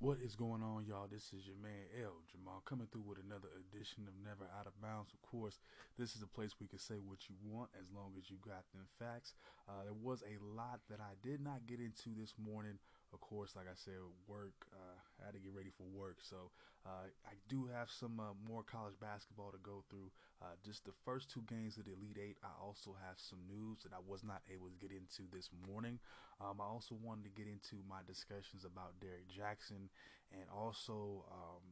[0.00, 1.12] What is going on, y'all?
[1.12, 4.72] This is your man L Jamal coming through with another edition of Never Out of
[4.80, 5.12] Bounds.
[5.12, 5.60] Of course,
[6.00, 8.40] this is a place where you can say what you want as long as you
[8.40, 9.36] got them facts.
[9.68, 12.80] Uh, there was a lot that I did not get into this morning.
[13.12, 13.98] Of course, like I said,
[14.30, 14.54] work.
[14.70, 16.54] Uh, I had to get ready for work, so
[16.86, 20.14] uh, I do have some uh, more college basketball to go through.
[20.40, 22.38] Uh, just the first two games of the Elite Eight.
[22.46, 25.98] I also have some news that I was not able to get into this morning.
[26.38, 29.90] Um, I also wanted to get into my discussions about Derrick Jaxn
[30.30, 31.62] and also um,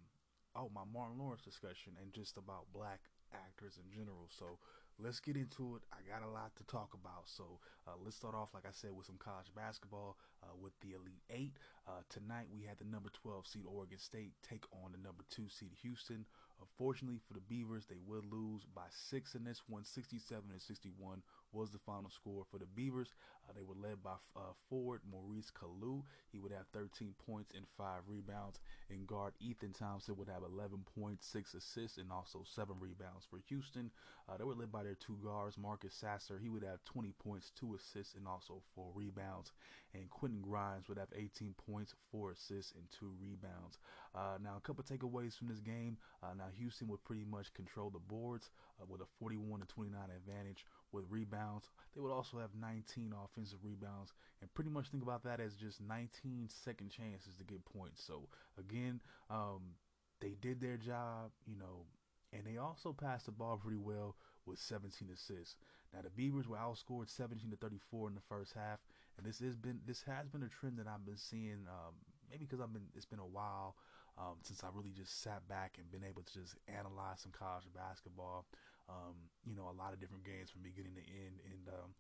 [0.56, 3.00] oh my Martin Lawrence discussion and just about black
[3.33, 4.27] actors in general.
[4.28, 4.58] So
[4.99, 5.83] let's get into it.
[5.93, 7.27] I got a lot to talk about.
[7.27, 10.99] So uh, let's start off, like I said, with some college basketball uh, with the
[10.99, 11.57] Elite Eight.
[11.87, 15.49] Uh, tonight we had the number 12 seed Oregon State take on the number two
[15.49, 16.27] seed Houston.
[16.61, 19.85] Unfortunately for the Beavers, they would lose by six in this one.
[19.85, 23.15] 67 and 61 was the final score for the Beavers.
[23.49, 26.03] Uh, they were led by uh, forward Maurice Calloo.
[26.31, 28.61] He would have 13 points and five rebounds.
[28.91, 33.39] And guard Ethan Thompson would have 11 points, six assists, and also seven rebounds for
[33.49, 33.91] Houston.
[34.29, 36.39] Uh, they were led by their two guards, Marcus Sasser.
[36.39, 39.53] He would have 20 points, two assists, and also four rebounds.
[39.95, 43.79] And Quentin Grimes would have 18 points, four assists, and two rebounds.
[44.15, 45.97] Uh, now, a couple takeaways from this game.
[46.23, 49.99] Uh, now, Houston would pretty much control the boards uh, with a 41 to 29
[50.15, 51.70] advantage with rebounds.
[51.94, 55.80] They would also have 19 offensive rebounds, and pretty much think about that as just
[55.80, 58.03] 19 second chances to get points.
[58.03, 59.75] So again, um,
[60.20, 61.30] they did their job.
[61.47, 61.86] You know,
[62.33, 65.56] and they also passed the ball pretty well with 17 assists.
[65.92, 68.80] Now the Beavers were outscored 17 to 34 in the first half,
[69.17, 71.67] and this has been this has been a trend that I've been seeing.
[71.68, 71.95] Um,
[72.30, 73.77] maybe because I've been it's been a while
[74.18, 77.64] um, since I really just sat back and been able to just analyze some college
[77.74, 78.46] basketball.
[78.89, 81.93] Um, you know, a lot of different games from beginning to end, and um,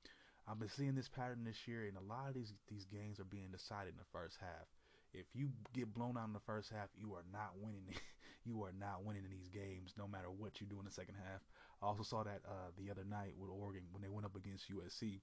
[0.48, 3.28] I've been seeing this pattern this year, and a lot of these these games are
[3.28, 4.66] being decided in the first half
[5.12, 7.84] if you get blown out in the first half, you are not winning.
[8.44, 11.14] you are not winning in these games, no matter what you do in the second
[11.16, 11.40] half.
[11.82, 14.70] I also saw that uh, the other night with Oregon when they went up against
[14.72, 15.20] USC,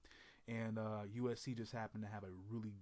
[0.48, 2.74] and uh, USC just happened to have a really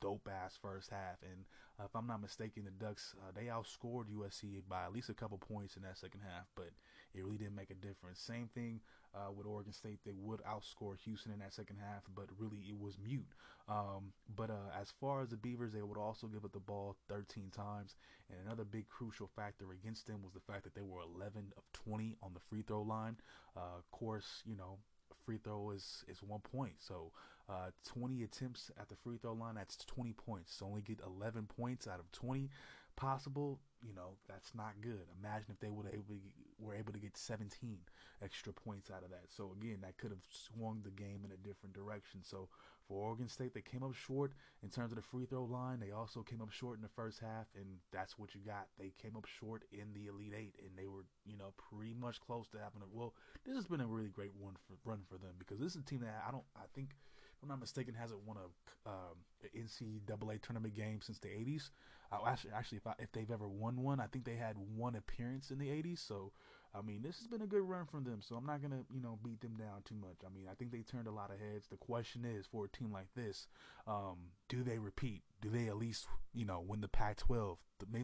[0.00, 1.22] dope ass first half.
[1.22, 1.44] And
[1.80, 5.14] uh, if I'm not mistaken, the Ducks uh, they outscored USC by at least a
[5.14, 6.70] couple points in that second half, but
[7.16, 8.20] it really didn't make a difference.
[8.20, 8.80] Same thing
[9.14, 12.78] uh, with Oregon State; they would outscore Houston in that second half, but really it
[12.78, 13.32] was mute.
[13.68, 16.96] Um, but uh, as far as the Beavers, they would also give up the ball
[17.08, 17.96] 13 times,
[18.30, 21.64] and another big crucial factor against them was the fact that they were 11 of
[21.72, 23.16] 20 on the free throw line.
[23.56, 24.78] Uh, of course, you know
[25.24, 26.74] free throw is is one point.
[26.78, 27.12] So
[27.48, 30.54] uh, 20 attempts at the free throw line, that's 20 points.
[30.54, 32.48] So only get 11 points out of 20
[32.96, 35.06] possible you know that's not good.
[35.22, 36.16] Imagine if they would able
[36.58, 37.78] were able to get 17
[38.22, 39.26] extra points out of that.
[39.28, 42.20] So again, that could have swung the game in a different direction.
[42.22, 42.48] So
[42.88, 44.32] for Oregon State, they came up short
[44.62, 45.80] in terms of the free throw line.
[45.80, 48.68] They also came up short in the first half, and that's what you got.
[48.78, 52.20] They came up short in the Elite Eight, and they were you know pretty much
[52.20, 53.14] close to having a well.
[53.44, 55.84] This has been a really great one for run for them because this is a
[55.84, 56.96] team that I don't I think
[57.36, 59.16] if I'm not mistaken hasn't won a um,
[59.54, 61.70] NCAA tournament game since the 80s.
[62.12, 64.00] Uh, actually, actually, if I, if they've ever won one.
[64.00, 66.06] I think they had one appearance in the 80s.
[66.06, 66.32] So,
[66.74, 68.20] I mean, this has been a good run from them.
[68.22, 70.18] So I'm not gonna, you know, beat them down too much.
[70.24, 71.66] I mean, I think they turned a lot of heads.
[71.68, 73.48] The question is, for a team like this,
[73.86, 74.16] um,
[74.48, 75.22] do they repeat?
[75.42, 77.56] Do they at least, you know, win the Pac-12?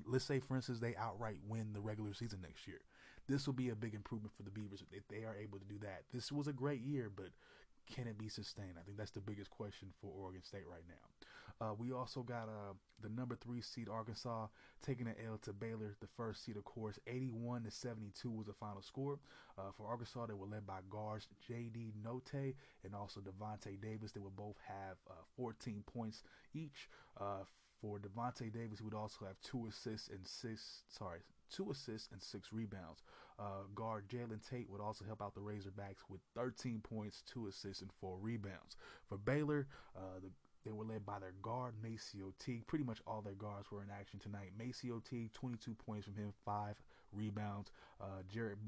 [0.07, 2.81] Let's say, for instance, they outright win the regular season next year.
[3.29, 5.79] This will be a big improvement for the Beavers if they are able to do
[5.83, 6.03] that.
[6.13, 7.29] This was a great year, but
[7.91, 8.75] can it be sustained?
[8.79, 11.27] I think that's the biggest question for Oregon State right now.
[11.61, 12.73] Uh, we also got uh,
[13.03, 14.47] the number three seed Arkansas
[14.83, 15.95] taking an L to Baylor.
[16.01, 19.19] The first seed, of course, 81 to 72 was the final score.
[19.57, 21.93] Uh, for Arkansas, they were led by guards J.D.
[22.05, 24.13] Notae and also Davonte Davis.
[24.13, 26.25] They would both have uh, 14 points
[26.55, 26.89] each.
[27.21, 27.45] Uh,
[27.81, 31.21] for Davonte Davis, he would also have two assists and six, sorry,
[31.51, 33.03] two assists and six rebounds.
[33.43, 37.83] Uh, guard Jalen Tate would also help out the Razorbacks with 13 points, two assists,
[37.83, 38.77] and four rebounds.
[39.09, 39.67] For Baylor,
[39.97, 40.31] uh, the
[40.65, 42.67] they were led by their guard, MaCio Teague.
[42.67, 44.53] Pretty much all their guards were in action tonight.
[44.57, 46.77] MaCio Teague, 22 points from him, five
[47.13, 47.73] rebounds.
[48.01, 48.59] Uh, Jared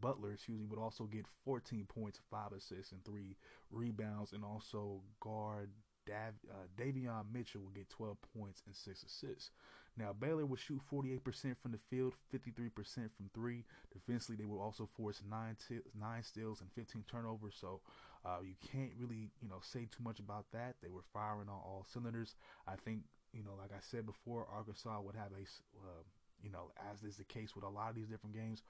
[0.00, 3.36] Butler, excuse me, would also get 14 points, five assists, and three
[3.70, 4.32] rebounds.
[4.32, 5.70] And also guard
[6.06, 9.50] Dav, uh, Davion Mitchell will get 12 points and 6 assists.
[9.96, 12.72] Now, Baylor would shoot 48% from the field, 53%
[13.14, 13.64] from three.
[13.92, 17.56] Defensively, they will also force nine, t- nine steals and 15 turnovers.
[17.60, 17.80] So
[18.24, 20.76] uh, you can't really, you know, say too much about that.
[20.82, 22.36] They were firing on all cylinders.
[22.66, 23.00] I think,
[23.32, 25.44] you know, like I said before, Arkansas would have a,
[25.84, 26.02] uh,
[26.42, 28.62] you know, as is the case with a lot of these different games,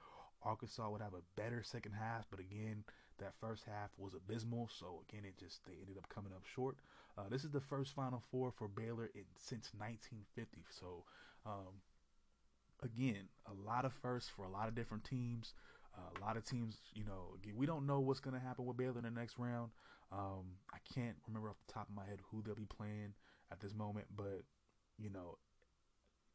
[0.43, 2.83] Arkansas would have a better second half, but again,
[3.19, 4.69] that first half was abysmal.
[4.71, 6.77] So again, it just they ended up coming up short.
[7.17, 10.65] Uh, this is the first Final Four for Baylor in, since 1950.
[10.69, 11.05] So
[11.45, 11.81] Um,
[12.81, 15.53] again, a lot of firsts for a lot of different teams.
[15.95, 18.77] Uh, a lot of teams, you know, we don't know what's going to happen with
[18.77, 19.71] Baylor in the next round.
[20.11, 23.13] Um, I can't remember off the top of my head who they'll be playing
[23.51, 24.43] at this moment, but
[24.97, 25.37] you know,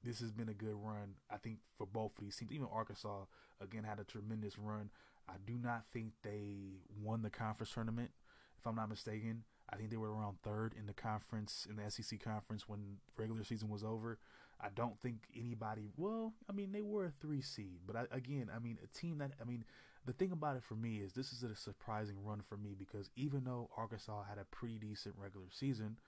[0.04, 1.14] this has been a good run.
[1.30, 3.25] I think for both of these teams, even Arkansas
[3.60, 4.90] again had a tremendous run.
[5.28, 8.10] I do not think they won the conference tournament,
[8.58, 9.44] if I'm not mistaken.
[9.70, 13.44] I think they were around third in the conference in the SEC conference when regular
[13.44, 14.19] season was over.
[14.61, 15.93] I don't think anybody.
[15.97, 19.19] Well, I mean, they were a three seed, but I, again, I mean, a team
[19.19, 19.65] that I mean,
[20.05, 23.11] the thing about it for me is this is a surprising run for me because
[23.15, 25.99] even though Arkansas had a pretty decent regular season,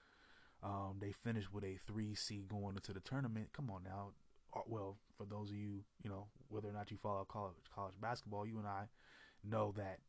[0.63, 3.49] um, they finished with a three seed going into the tournament.
[3.53, 4.11] Come on now.
[4.53, 7.95] Uh, well, for those of you, you know, whether or not you follow college college
[8.01, 8.85] basketball, you and I
[9.43, 9.99] know that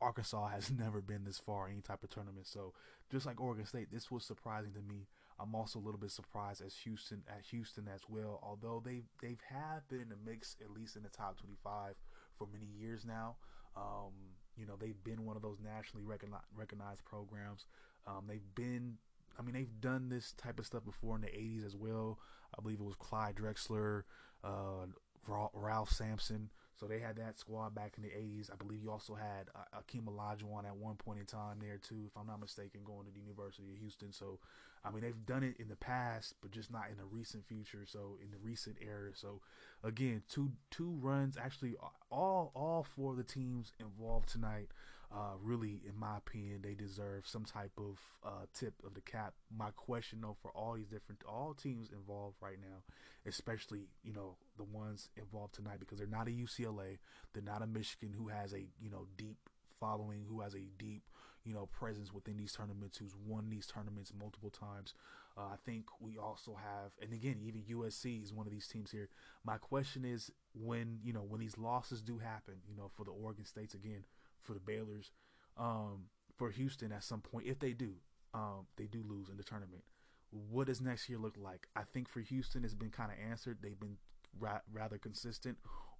[0.00, 2.46] Arkansas has never been this far in any type of tournament.
[2.46, 2.72] So
[3.10, 5.06] just like Oregon State, this was surprising to me.
[5.40, 8.38] I'm also a little bit surprised as Houston at Houston as well.
[8.42, 11.94] Although they they've have been in the mix at least in the top 25
[12.38, 13.36] for many years now.
[13.76, 14.12] Um,
[14.56, 17.66] you know they've been one of those nationally recognized, recognized programs.
[18.06, 18.98] Um, they've been
[19.38, 22.18] I mean, they've done this type of stuff before in the 80s as well.
[22.56, 24.02] I believe it was Clyde Drexler,
[24.42, 24.86] uh,
[25.26, 26.50] Ralph Sampson.
[26.76, 28.50] So they had that squad back in the 80s.
[28.52, 32.02] I believe you also had uh, Akeem Olajuwon at one point in time there too,
[32.06, 34.12] if I'm not mistaken, going to the University of Houston.
[34.12, 34.38] So,
[34.84, 37.84] I mean, they've done it in the past, but just not in the recent future.
[37.86, 39.10] So, in the recent era.
[39.14, 39.40] So,
[39.82, 41.36] again, two two runs.
[41.36, 41.76] Actually,
[42.10, 44.68] all all four of the teams involved tonight
[45.14, 49.34] uh, really, in my opinion, they deserve some type of uh, tip of the cap.
[49.56, 52.82] My question, though, for all these different, all teams involved right now,
[53.24, 56.98] especially you know the ones involved tonight, because they're not a UCLA,
[57.32, 59.36] they're not a Michigan who has a you know deep
[59.78, 61.04] following, who has a deep
[61.44, 64.94] you know presence within these tournaments, who's won these tournaments multiple times.
[65.38, 68.90] Uh, I think we also have, and again, even USC is one of these teams
[68.90, 69.08] here.
[69.44, 73.12] My question is, when you know when these losses do happen, you know, for the
[73.12, 74.02] Oregon States again
[74.44, 75.10] for the Baylor's,
[75.56, 76.06] um,
[76.36, 77.94] for Houston at some point if they do,
[78.32, 79.82] um, they do lose in the tournament.
[80.30, 81.68] What does next year look like?
[81.76, 83.58] I think for Houston, it's been kind of answered.
[83.62, 83.98] They've been
[84.38, 85.58] ra- rather consistent.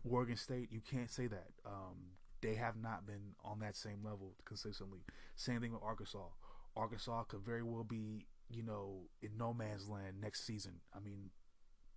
[0.08, 1.48] Oregon State, you can't say that.
[1.64, 5.00] Um, they have not been on that same level consistently.
[5.36, 6.28] Same thing with Arkansas.
[6.76, 10.80] Arkansas could very well be, you know, in no man's land next season.
[10.94, 11.30] I mean,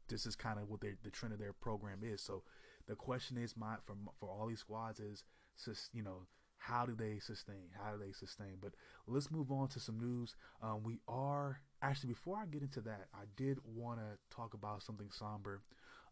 [0.08, 2.22] this is kind of what the trend of their program is.
[2.22, 2.44] So
[2.88, 5.24] the question is, my for for all these squads is,
[5.64, 6.28] just you know,
[6.58, 7.70] how do they sustain?
[7.82, 8.58] How do they sustain?
[8.62, 8.74] But
[9.08, 10.36] let's move on to some news.
[10.62, 14.84] Um, we are actually before I get into that, I did want to talk about
[14.84, 15.62] something somber,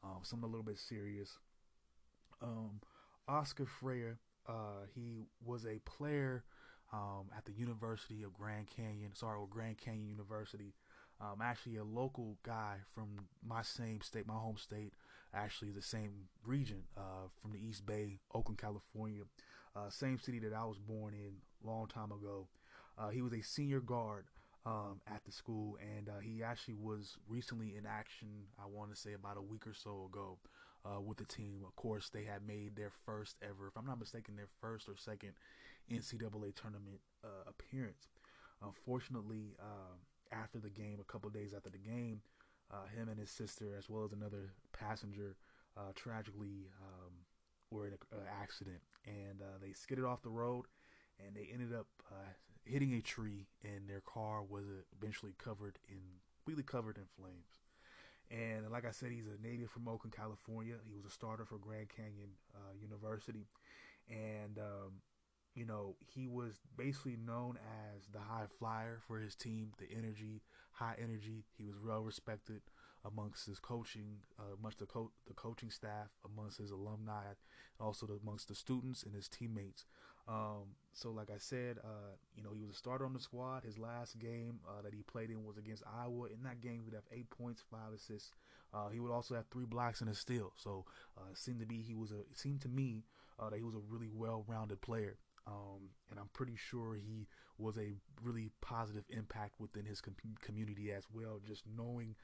[0.04, 1.38] um, something a little bit serious.
[2.42, 2.82] Um,
[3.28, 6.44] Oscar Frayer, uh, he was a player
[6.94, 9.12] um, at the University of Grand Canyon.
[9.14, 10.74] Sorry, or Grand Canyon University.
[11.20, 14.94] Um, actually, a local guy from my same state, my home state,
[15.34, 19.24] actually the same region, uh, from the East Bay, Oakland, California
[19.76, 22.48] uh, same city that I was born in long time ago.
[22.98, 24.26] Uh, he was a senior guard
[24.66, 28.28] um, at the school, and uh, he actually was recently in action.
[28.58, 30.38] I want to say about a week or so ago
[30.86, 31.62] uh, with the team.
[31.68, 34.96] Of course, they had made their first ever, if I'm not mistaken, their first or
[34.96, 35.34] second
[35.92, 38.08] NCAA tournament uh, appearance.
[38.64, 40.00] Unfortunately, um,
[40.32, 42.22] after the game, a couple days after the game,
[42.72, 45.36] uh, him and his sister, as well as another passenger,
[45.94, 47.12] tragically um,
[47.72, 50.66] were in an accident and uh, they skidded off the road
[51.26, 54.66] and they ended up uh, hitting a tree and their car was
[55.00, 56.00] eventually covered in
[56.46, 57.62] completely covered in flames.
[58.30, 60.76] And like I said, he's a native from Oakland, California.
[60.86, 63.48] He was a starter for Grand Canyon uh, University,
[64.10, 65.02] and um,
[65.54, 67.58] you know he was basically known
[67.96, 70.42] as the high flyer for his team, the energy,
[70.72, 71.46] high energy.
[71.58, 72.62] He was well respected
[73.06, 77.34] amongst his coaching, uh, amongst the, co- the coaching staff, amongst his alumni,
[77.80, 79.86] also amongst the students and his teammates.
[80.28, 83.64] Um, so, like I said, uh, you know, he was a starter on the squad.
[83.64, 86.28] His last game uh, that he played in was against Iowa.
[86.34, 88.32] In that game, he'd have eight points, five assists.
[88.74, 90.52] Uh, he would also have three blocks and a steal.
[90.56, 90.86] So,
[91.18, 92.22] uh, it seemed to be he was a.
[92.22, 93.04] It seemed to me
[93.40, 95.18] uh, that he was a really well-rounded player.
[95.48, 97.28] Um, and I'm pretty sure he
[97.60, 97.94] was a
[98.24, 101.40] really positive impact within his com- community as well.
[101.46, 102.16] Just knowing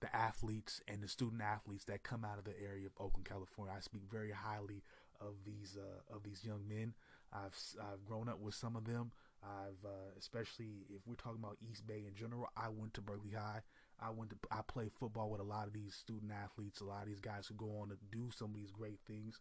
[0.00, 3.74] the athletes and the student athletes that come out of the area of Oakland, California.
[3.76, 4.82] I speak very highly
[5.20, 6.94] of these uh, of these young men.
[7.32, 9.12] I've I've grown up with some of them.
[9.42, 12.48] I've uh, especially if we're talking about East Bay in general.
[12.56, 13.60] I went to Berkeley High.
[14.00, 16.80] I went to I played football with a lot of these student athletes.
[16.80, 19.40] A lot of these guys who go on to do some of these great things.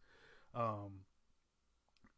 [0.53, 1.05] Um,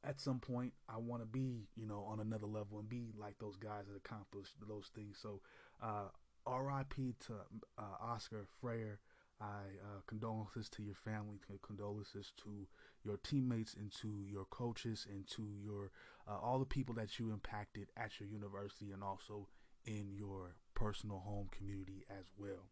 [0.04, 3.38] at some point, I want to be you know on another level and be like
[3.40, 5.18] those guys that accomplished those things.
[5.22, 5.42] So
[5.82, 6.10] uh,
[6.46, 7.16] R.I.P.
[7.28, 7.34] to
[7.78, 8.98] uh, Oscar Frayer.
[9.40, 9.46] I
[9.84, 12.68] uh, condolences to your family, condolences to
[13.04, 15.92] your teammates, and to your coaches, and to your
[16.28, 19.48] uh, all the people that you impacted at your university, and also
[19.86, 22.70] in your personal home community as well.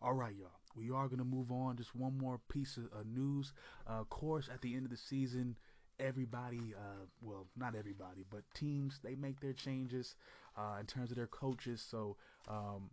[0.00, 0.60] All right, y'all.
[0.76, 1.76] We are gonna move on.
[1.76, 3.52] Just one more piece of uh, news.
[3.86, 5.56] of course, at the end of the season,
[6.00, 10.14] everybody, uh, well, not everybody, but teams, they make their changes
[10.56, 11.84] uh, in terms of their coaches.
[11.88, 12.16] So
[12.48, 12.90] um,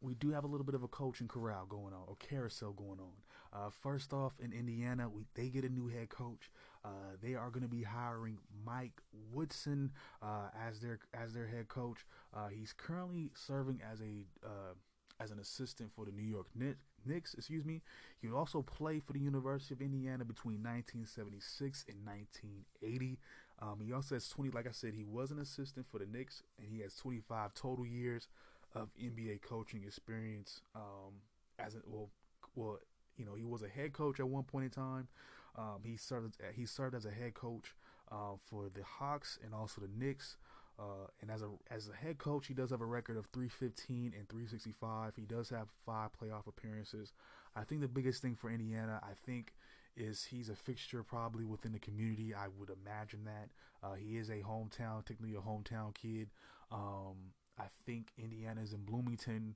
[0.00, 3.00] we do have a little bit of a coaching corral going on, or carousel going
[3.00, 3.12] on.
[3.52, 6.50] Uh, first off, in Indiana, we, they get a new head coach.
[6.84, 9.00] Uh, they are going to be hiring Mike
[9.32, 9.90] Woodson
[10.22, 12.06] uh, as their as their head coach.
[12.34, 14.26] Uh, he's currently serving as a
[15.18, 16.84] as an assistant for the New York Knicks.
[17.06, 17.82] Knicks, excuse me.
[18.20, 23.18] He also played for the University of Indiana between 1976 and 1980.
[23.60, 24.50] Um, he also has 20.
[24.50, 27.86] Like I said, he was an assistant for the Knicks, and he has 25 total
[27.86, 28.28] years
[28.74, 30.60] of NBA coaching experience.
[30.74, 31.22] Um,
[31.58, 32.10] as a, well,
[32.54, 32.78] well,
[33.16, 35.08] you know, he was a head coach at one point in time.
[35.56, 37.74] Um, he served he served as a head coach
[38.12, 40.36] uh, for the Hawks and also the Knicks.
[40.78, 44.12] Uh, and as a as a head coach, he does have a record of 315
[44.16, 45.14] and 365.
[45.16, 47.12] He does have five playoff appearances.
[47.54, 49.54] I think the biggest thing for Indiana, I think,
[49.96, 52.34] is he's a fixture probably within the community.
[52.34, 53.48] I would imagine that
[53.82, 56.28] uh, he is a hometown, technically a hometown kid.
[56.70, 59.54] Um, I think Indiana's in Bloomington.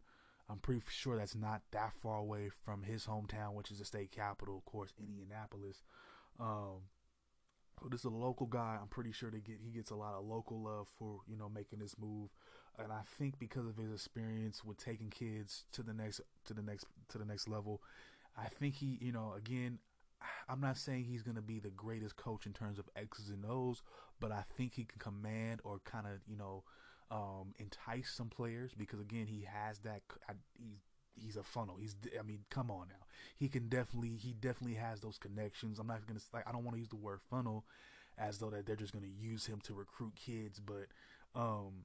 [0.48, 4.10] I'm pretty sure that's not that far away from his hometown, which is the state
[4.10, 5.82] capital, of course, Indianapolis.
[6.40, 6.80] Um,
[7.88, 8.78] this is a local guy.
[8.80, 11.48] I'm pretty sure they get he gets a lot of local love for you know
[11.48, 12.30] making this move,
[12.78, 16.62] and I think because of his experience with taking kids to the next to the
[16.62, 17.80] next to the next level,
[18.36, 19.78] I think he you know again.
[20.50, 23.42] I'm not saying he's going to be the greatest coach in terms of X's and
[23.48, 23.82] O's,
[24.20, 26.62] but I think he can command or kind of, you know,
[27.10, 30.02] um, entice some players because again he has that
[30.58, 31.76] he's he's a funnel.
[31.80, 33.06] He's I mean come on now.
[33.36, 35.78] He can definitely he definitely has those connections.
[35.78, 37.64] I'm not gonna like I don't want to use the word funnel
[38.18, 40.86] as though that they're just gonna use him to recruit kids, but
[41.34, 41.84] um,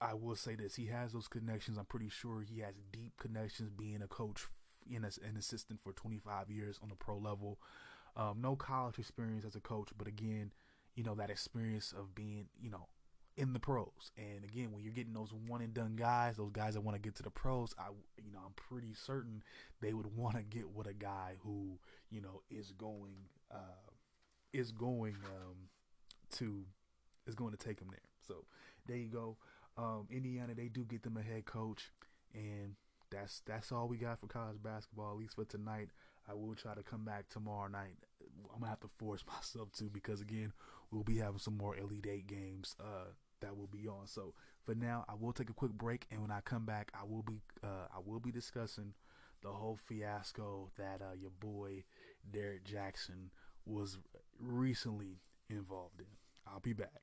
[0.00, 1.78] I will say this: he has those connections.
[1.78, 4.46] I'm pretty sure he has deep connections being a coach
[4.90, 7.58] in a, an assistant for 25 years on the pro level.
[8.16, 10.52] Um, no college experience as a coach, but again,
[10.94, 12.88] you know that experience of being, you know,
[13.38, 14.10] in the pros.
[14.18, 17.00] And again, when you're getting those one and done guys, those guys that want to
[17.00, 17.84] get to the pros, I
[18.22, 19.42] you know, I'm pretty certain
[19.80, 21.78] they would want to get with a guy who,
[22.10, 23.14] you know, is going
[23.50, 23.92] uh
[24.52, 25.68] is going um
[26.32, 26.64] to
[27.26, 28.00] is going to take them there.
[28.26, 28.44] So,
[28.86, 29.36] there you go.
[29.76, 31.92] Um Indiana they do get them a head coach
[32.34, 32.74] and
[33.10, 35.90] that's that's all we got for college basketball at least for tonight.
[36.28, 37.96] I will try to come back tomorrow night.
[38.52, 40.52] I'm gonna have to force myself to because again,
[40.90, 44.06] we'll be having some more Elite Eight games uh, that will be on.
[44.06, 47.04] So for now, I will take a quick break, and when I come back, I
[47.04, 48.94] will be uh, I will be discussing
[49.42, 51.84] the whole fiasco that uh, your boy
[52.30, 53.30] Derrick Jaxn
[53.64, 53.98] was
[54.40, 56.06] recently involved in.
[56.46, 57.02] I'll be back.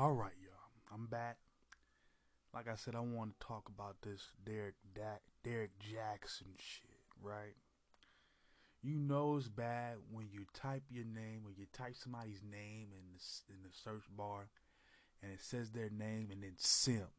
[0.00, 0.94] Right, y'all.
[0.94, 1.38] I'm back.
[2.54, 7.56] Like I said, I want to talk about this Derek da- Derrick Jaxn shit, right?
[8.80, 13.02] You know it's bad when you type your name or you type somebody's name in
[13.12, 14.48] the in the search bar,
[15.20, 17.10] and it says their name and then simp.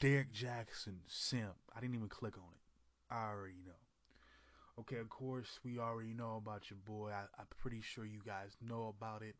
[0.00, 1.54] Derrick Jaxn simp.
[1.74, 3.14] I didn't even click on it.
[3.14, 4.80] I already know.
[4.80, 7.10] Okay, of course we already know about your boy.
[7.10, 9.36] I, I'm pretty sure you guys know about it.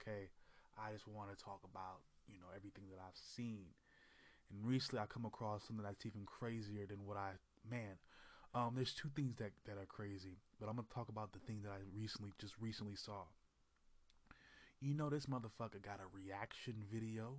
[0.00, 0.30] Okay.
[0.78, 3.74] I just want to talk about, you know, everything that I've seen.
[4.50, 7.32] And recently I come across something that's even crazier than what I
[7.68, 7.98] man.
[8.54, 11.60] Um, there's two things that, that are crazy, but I'm gonna talk about the thing
[11.62, 13.24] that I recently just recently saw.
[14.80, 17.38] You know this motherfucker got a reaction video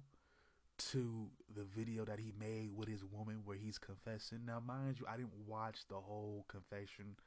[0.78, 4.40] to the video that he made with his woman where he's confessing.
[4.46, 7.18] Now, mind you, I didn't watch the whole confession.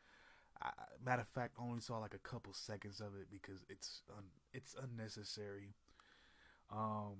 [0.61, 0.71] I,
[1.05, 4.75] matter of fact, only saw like a couple seconds of it because it's un, it's
[4.83, 5.75] unnecessary.
[6.71, 7.17] Um,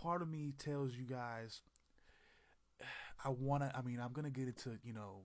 [0.00, 1.60] part of me tells you guys,
[3.24, 3.76] I want to.
[3.76, 5.22] I mean, I'm gonna get into you know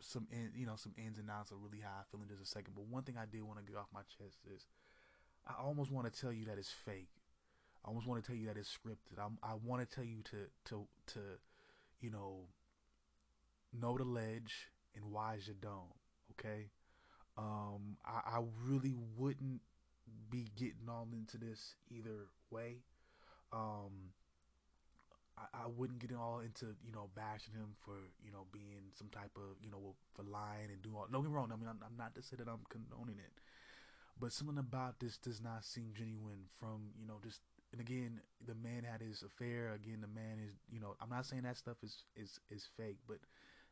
[0.00, 2.42] some in, you know some ins and outs of really how I feel in just
[2.42, 2.74] a second.
[2.74, 4.66] But one thing I did want to get off my chest is
[5.46, 7.08] I almost want to tell you that it's fake.
[7.84, 9.24] I almost want to tell you that it's scripted.
[9.24, 11.20] I'm, I want to tell you to to to
[12.00, 12.48] you know
[13.72, 15.94] know the ledge and wise your dome.
[16.32, 16.70] Okay.
[17.38, 19.60] Um, I, I really wouldn't
[20.30, 22.78] be getting all into this either way.
[23.52, 24.12] Um,
[25.38, 27.94] I, I wouldn't get all into you know bashing him for
[28.24, 31.06] you know being some type of you know for lying and doing all.
[31.10, 31.50] Don't get me wrong.
[31.52, 33.32] I mean, I'm, I'm not to say that I'm condoning it,
[34.18, 36.48] but something about this does not seem genuine.
[36.58, 37.40] From you know just
[37.72, 39.72] and again, the man had his affair.
[39.74, 42.98] Again, the man is you know I'm not saying that stuff is is is fake,
[43.06, 43.18] but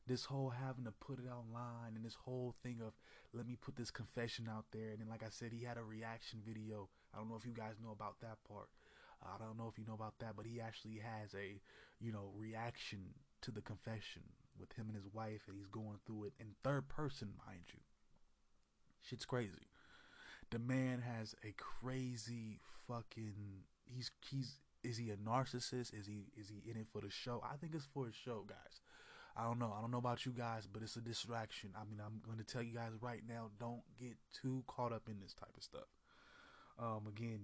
[0.06, 2.92] this whole having to put it online and this whole thing of
[3.32, 5.82] let me put this confession out there and then like I said he had a
[5.82, 6.88] reaction video.
[7.14, 8.68] I don't know if you guys know about that part.
[9.24, 11.60] I don't know if you know about that, but he actually has a,
[12.00, 14.22] you know, reaction to the confession
[14.58, 17.80] with him and his wife, and he's going through it in third person, mind you.
[19.00, 19.68] Shit's crazy.
[20.50, 23.64] The man has a crazy fucking.
[23.86, 25.92] He's he's is he a narcissist?
[25.98, 27.42] Is he is he in it for the show?
[27.42, 28.80] I think it's for a show, guys.
[29.36, 29.74] I don't know.
[29.76, 31.70] I don't know about you guys, but it's a distraction.
[31.76, 35.08] I mean, I'm going to tell you guys right now, don't get too caught up
[35.08, 35.90] in this type of stuff.
[36.78, 37.40] Um, again,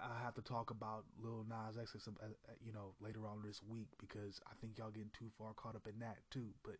[0.00, 2.28] I have to talk about Lil Nas X, uh, uh,
[2.64, 5.88] you know, later on this week because I think y'all getting too far caught up
[5.92, 6.48] in that too.
[6.62, 6.76] But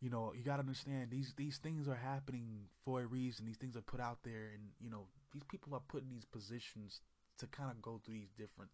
[0.00, 3.46] you know, you gotta understand these these things are happening for a reason.
[3.46, 6.24] These things are put out there, and you know, these people are put in these
[6.24, 7.00] positions
[7.38, 8.70] to kind of go through these different,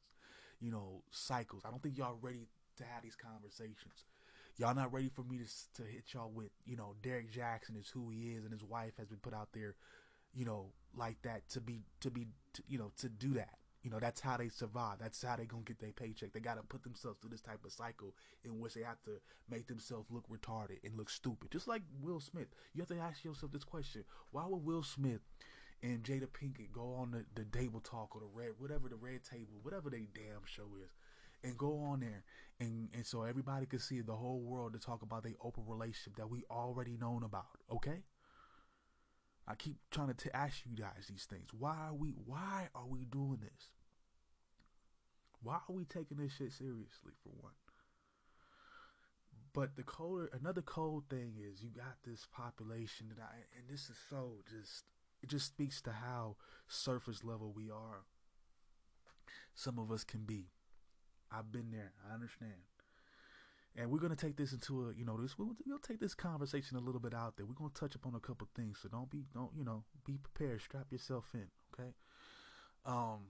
[0.60, 1.62] you know, cycles.
[1.66, 4.06] I don't think y'all ready to have these conversations.
[4.58, 7.88] Y'all not ready for me to to hit y'all with, you know, Derrick Jaxn is
[7.88, 9.76] who he is, and his wife has been put out there
[10.34, 10.66] you know,
[10.96, 13.54] like that to be to be to, you know to do that.
[13.82, 14.98] You know, that's how they survive.
[15.00, 16.32] That's how they gonna get their paycheck.
[16.32, 19.68] They gotta put themselves through this type of cycle in which they have to make
[19.68, 21.50] themselves look retarded and look stupid.
[21.50, 22.48] Just like Will Smith.
[22.74, 25.20] You have to ask yourself this question: Why would Will Smith
[25.82, 29.22] and Jada Pinkett go on the, the table talk or the red whatever the red
[29.24, 30.90] table, whatever they damn show is,
[31.44, 32.24] and go on there
[32.60, 36.16] and and so everybody could see the whole world to talk about the open relationship
[36.16, 37.58] that we already known about.
[37.72, 38.02] Okay.
[39.46, 41.48] I keep trying to t- ask you guys these things.
[41.58, 43.70] Why are we why are we doing this?
[45.42, 47.52] Why are we taking this shit seriously for one?
[49.54, 53.88] But the colder another cold thing is you got this population that I and this
[53.88, 54.84] is so just
[55.22, 58.04] it just speaks to how surface level we are.
[59.54, 60.50] Some of us can be.
[61.30, 61.92] I've been there.
[62.08, 62.62] I understand
[63.78, 66.76] and we're gonna take this into a you know this we'll, we'll take this conversation
[66.76, 67.46] a little bit out there.
[67.46, 70.60] We're gonna touch upon a couple things, so don't be don't you know be prepared.
[70.60, 71.90] Strap yourself in, okay?
[72.84, 73.26] Um,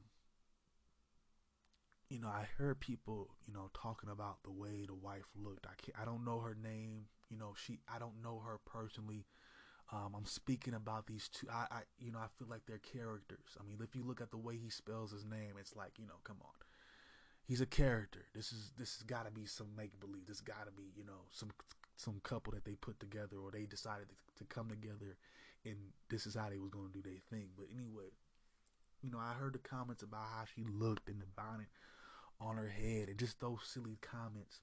[2.08, 5.66] you know, I heard people you know talking about the way the wife looked.
[5.66, 7.06] I can't, I don't know her name.
[7.28, 9.26] You know, she I don't know her personally.
[9.90, 11.46] Um, I'm speaking about these two.
[11.50, 13.56] I, I, you know, I feel like they're characters.
[13.58, 16.06] I mean, if you look at the way he spells his name, it's like, you
[16.06, 16.52] know, come on
[17.48, 18.26] he's a character.
[18.34, 20.26] This is this has got to be some make believe.
[20.26, 21.50] This got to be you know some
[21.96, 25.16] some couple that they put together or they decided to, to come together,
[25.64, 25.76] and
[26.08, 27.48] this is how they was gonna do their thing.
[27.56, 28.12] But anyway,
[29.02, 31.68] you know I heard the comments about how she looked in the bonnet
[32.40, 34.60] on her head and just those silly comments.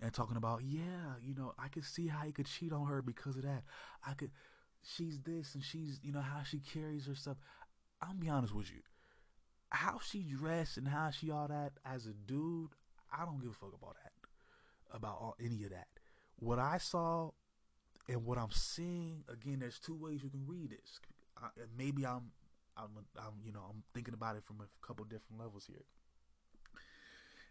[0.00, 3.00] And talking about, yeah, you know, I could see how he could cheat on her
[3.00, 3.62] because of that.
[4.06, 4.32] I could,
[4.82, 7.38] she's this and she's, you know, how she carries herself.
[8.02, 8.80] I'll be honest with you
[9.74, 12.70] how she dressed and how she all that as a dude,
[13.12, 14.12] I don't give a fuck about that.
[14.96, 15.88] About all, any of that.
[16.36, 17.30] What I saw
[18.08, 21.00] and what I'm seeing, again, there's two ways you can read this.
[21.36, 22.30] I, maybe I'm,
[22.76, 25.84] I'm, I'm, you know, I'm thinking about it from a couple different levels here.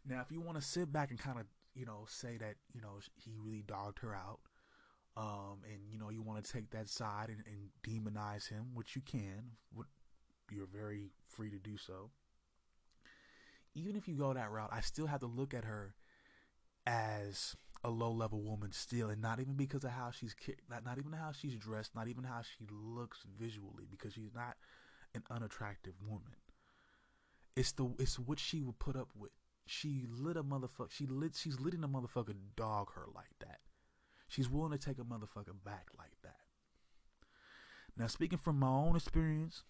[0.07, 2.81] Now, if you want to sit back and kind of, you know, say that, you
[2.81, 4.39] know, he really dogged her out,
[5.15, 8.95] um, and you know, you want to take that side and, and demonize him, which
[8.95, 9.51] you can,
[10.53, 12.11] you're very free to do so.
[13.75, 15.95] Even if you go that route, I still have to look at her
[16.85, 20.35] as a low level woman still, and not even because of how she's
[20.69, 24.55] not not even how she's dressed, not even how she looks visually, because she's not
[25.15, 26.35] an unattractive woman.
[27.55, 29.31] It's the it's what she would put up with.
[29.65, 30.91] She lit a motherfucker.
[30.91, 31.35] She lit.
[31.35, 33.59] She's letting a motherfucker dog her like that.
[34.27, 36.37] She's willing to take a motherfucker back like that.
[37.95, 39.63] Now, speaking from my own experience,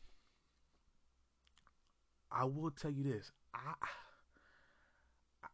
[2.34, 3.32] I will tell you this.
[3.54, 3.74] I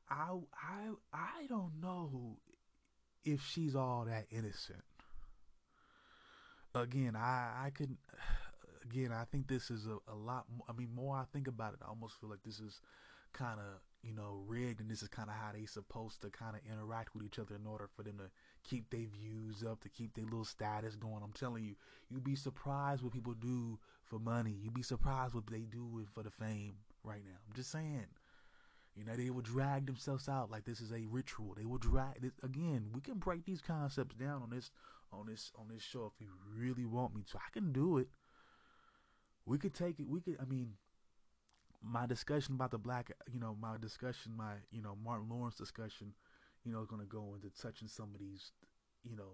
[0.09, 2.37] I I I don't know
[3.25, 4.83] if she's all that innocent.
[6.73, 7.97] Again, I I could
[8.89, 11.73] again, I think this is a, a lot more, I mean, more I think about
[11.73, 12.81] it, I almost feel like this is
[13.33, 16.55] kind of you know rigged, and this is kind of how they supposed to kind
[16.55, 18.29] of interact with each other in order for them to
[18.67, 21.21] keep their views up, to keep their little status going.
[21.23, 21.75] I'm telling you,
[22.09, 23.77] you'd be surprised what people do
[24.09, 24.55] for money.
[24.61, 27.37] You'd be surprised what they do for the fame right now.
[27.47, 28.07] I'm just saying.
[28.95, 31.53] You know, they will drag themselves out like this is a ritual.
[31.55, 32.87] They will drag this again.
[32.93, 34.71] We can break these concepts down on this
[35.13, 37.37] on this on this show if you really want me to.
[37.37, 38.07] I can do it.
[39.45, 40.09] We could take it.
[40.09, 40.37] We could.
[40.41, 40.73] I mean,
[41.81, 43.11] my discussion about the black.
[43.31, 46.13] You know, my discussion, my you know Martin Lawrence discussion.
[46.65, 48.51] You know, is going to go into touching some of these,
[49.01, 49.31] you know,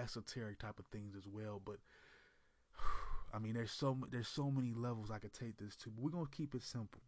[0.00, 1.60] esoteric type of things as well.
[1.64, 1.78] But
[3.32, 5.90] I mean, there's so there's so many levels I could take this to.
[5.90, 7.00] But we're gonna keep it simple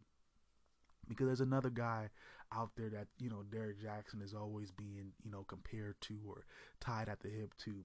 [1.09, 2.11] because there's another guy
[2.53, 6.47] out there that you know Derrick Jaxn is always being you know compared to or
[6.81, 7.85] tied at the hip to,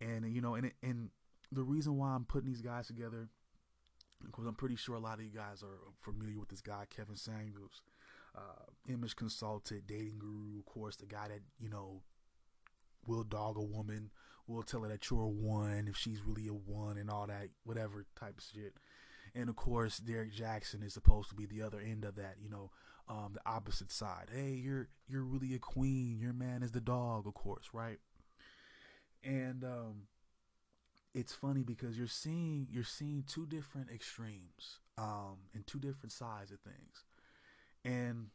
[0.00, 1.10] and you know and and
[1.50, 3.28] the reason why I'm putting these guys together
[4.24, 7.16] because I'm pretty sure a lot of you guys are familiar with this guy Kevin
[7.16, 7.82] Samuels,
[8.36, 12.02] uh, image consultant, dating guru, of course the guy that you know
[13.06, 14.10] will dog a woman,
[14.48, 17.48] will tell her that you're a one if she's really a one and all that
[17.64, 18.74] whatever type of shit
[19.34, 22.48] and of course Derrick Jaxn is supposed to be the other end of that, you
[22.48, 22.70] know,
[23.08, 24.28] um, the opposite side.
[24.34, 26.18] Hey, you're you're really a queen.
[26.20, 27.98] Your man is the dog, of course, right?
[29.24, 30.02] And um,
[31.14, 36.50] it's funny because you're seeing you're seeing two different extremes um, and two different sides
[36.50, 37.04] of things,
[37.84, 38.26] and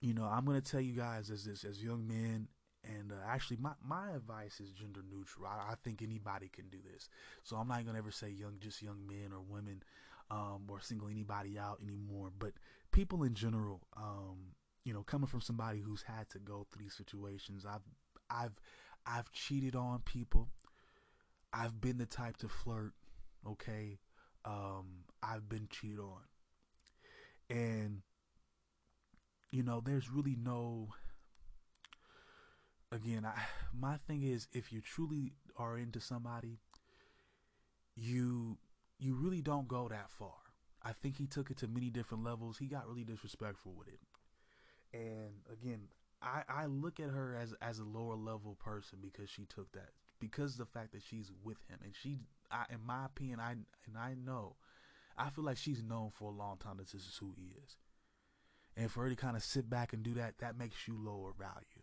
[0.00, 2.48] you know I'm gonna tell you guys as this as young men
[2.84, 5.46] and uh, actually, my, my advice is gender neutral.
[5.46, 7.08] I, I, think anybody can do this.
[7.44, 9.82] So I'm not gonna ever say young, just young men or women,
[10.30, 12.30] um, or single anybody out anymore.
[12.36, 12.52] But
[12.90, 16.96] people in general, um, you know, coming from somebody who's had to go through these
[16.96, 17.82] situations, I've,
[18.28, 18.60] I've,
[19.06, 20.48] I've cheated on people.
[21.52, 22.94] I've been the type to flirt.
[23.46, 23.98] Okay,
[24.44, 26.22] um, I've been cheated on,
[27.50, 28.02] and
[29.50, 30.88] you know, there's really no
[32.92, 33.34] again, I,
[33.78, 36.58] my thing is if you truly are into somebody,
[37.96, 38.58] you
[38.98, 40.34] you really don't go that far.
[40.82, 42.58] I think he took it to many different levels.
[42.58, 44.00] He got really disrespectful with it.
[44.94, 45.88] And again,
[46.20, 49.90] I, I look at her as as a lower level person because she took that
[50.20, 52.18] because the fact that she's with him and she
[52.50, 54.56] I, in my opinion I and I know
[55.16, 57.76] I feel like she's known for a long time that this is who he is.
[58.76, 61.32] And for her to kind of sit back and do that, that makes you lower
[61.38, 61.81] value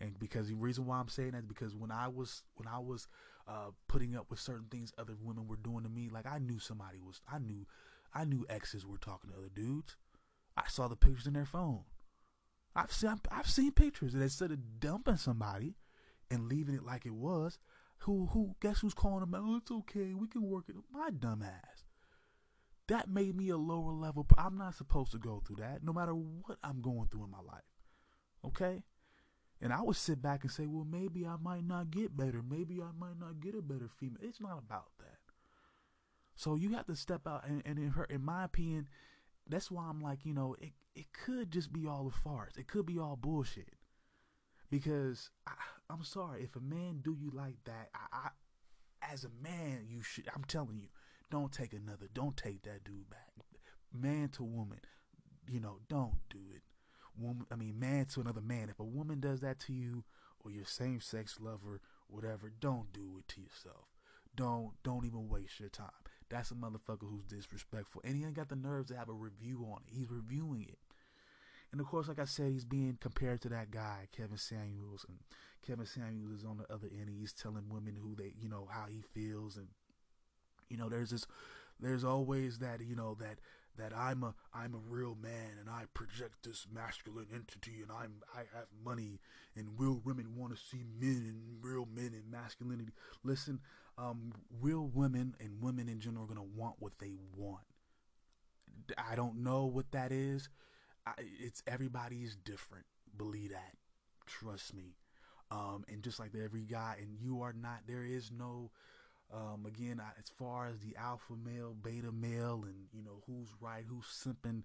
[0.00, 2.78] and because the reason why I'm saying that is because when I was when I
[2.78, 3.08] was
[3.48, 6.58] uh, putting up with certain things other women were doing to me, like I knew
[6.58, 7.66] somebody was I knew
[8.14, 9.96] I knew exes were talking to other dudes.
[10.56, 11.82] I saw the pictures in their phone.
[12.76, 15.74] I've seen I've seen pictures and instead of dumping somebody
[16.30, 17.58] and leaving it like it was,
[18.00, 19.34] who who guess who's calling them?
[19.34, 20.76] Oh, it's okay, we can work it.
[20.92, 21.84] My dumb ass.
[22.86, 24.26] That made me a lower level.
[24.38, 27.40] I'm not supposed to go through that, no matter what I'm going through in my
[27.40, 27.64] life.
[28.44, 28.82] Okay.
[29.60, 32.42] And I would sit back and say, well, maybe I might not get better.
[32.48, 34.18] Maybe I might not get a better female.
[34.22, 35.18] It's not about that.
[36.36, 38.88] So you have to step out, and, and in her, in my opinion,
[39.48, 42.56] that's why I'm like, you know, it it could just be all a farce.
[42.56, 43.74] It could be all bullshit.
[44.70, 45.54] Because I,
[45.90, 50.02] am sorry, if a man do you like that, I, I, as a man, you
[50.02, 50.28] should.
[50.34, 50.88] I'm telling you,
[51.30, 52.06] don't take another.
[52.12, 53.32] Don't take that dude back.
[53.92, 54.80] Man to woman,
[55.48, 56.62] you know, don't do it
[57.18, 58.68] woman, I mean, man to another man.
[58.70, 60.04] If a woman does that to you,
[60.44, 63.86] or your same sex lover, whatever, don't do it to yourself.
[64.34, 65.90] Don't don't even waste your time.
[66.30, 69.66] That's a motherfucker who's disrespectful, and he ain't got the nerves to have a review
[69.70, 69.94] on it.
[69.94, 70.78] He's reviewing it,
[71.72, 75.18] and of course, like I said, he's being compared to that guy, Kevin Samuels, and
[75.66, 77.10] Kevin Samuels is on the other end.
[77.10, 79.68] He's telling women who they, you know, how he feels, and
[80.68, 81.26] you know, there's this,
[81.80, 83.38] there's always that, you know, that
[83.78, 88.22] that I'm a I'm a real man and I project this masculine entity and I'm
[88.34, 89.20] I have money
[89.56, 92.92] and real women want to see men and real men and masculinity.
[93.24, 93.60] Listen,
[93.96, 97.64] um, real women and women in general are gonna want what they want.
[98.96, 100.48] I don't know what that is.
[101.06, 102.84] I, it's everybody is different.
[103.16, 103.74] Believe that.
[104.26, 104.96] Trust me.
[105.50, 107.80] Um, and just like every guy, and you are not.
[107.86, 108.70] There is no
[109.32, 113.48] um, again, I, as far as the alpha male, beta male, and you know who's
[113.60, 114.62] right, who's simping,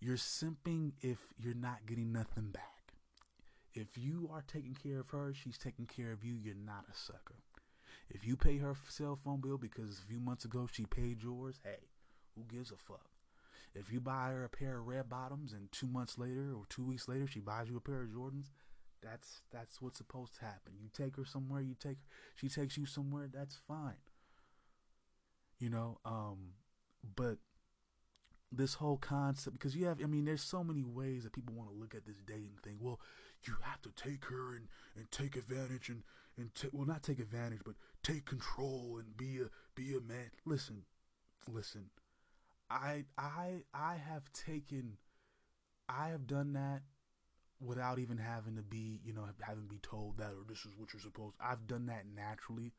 [0.00, 2.92] you're simping if you're not getting nothing back.
[3.72, 6.34] If you are taking care of her, she's taking care of you.
[6.34, 7.42] You're not a sucker.
[8.10, 11.58] If you pay her cell phone bill because a few months ago she paid yours,
[11.64, 11.88] hey,
[12.34, 13.08] who gives a fuck?
[13.74, 16.84] If you buy her a pair of red bottoms and two months later or two
[16.84, 18.50] weeks later she buys you a pair of Jordans,
[19.04, 20.74] that's that's what's supposed to happen.
[20.80, 24.02] You take her somewhere, you take her, she takes you somewhere, that's fine.
[25.58, 26.54] You know, um
[27.16, 27.38] but
[28.52, 31.70] this whole concept because you have I mean there's so many ways that people want
[31.70, 32.78] to look at this dating thing.
[32.80, 33.00] Well,
[33.46, 36.02] you have to take her and, and take advantage and
[36.36, 40.30] and t- well not take advantage but take control and be a be a man.
[40.44, 40.82] Listen,
[41.48, 41.90] listen.
[42.70, 44.98] I I I have taken
[45.88, 46.82] I have done that
[47.60, 50.72] without even having to be, you know, having to be told that or this is
[50.76, 51.36] what you're supposed.
[51.40, 52.72] I've done that naturally.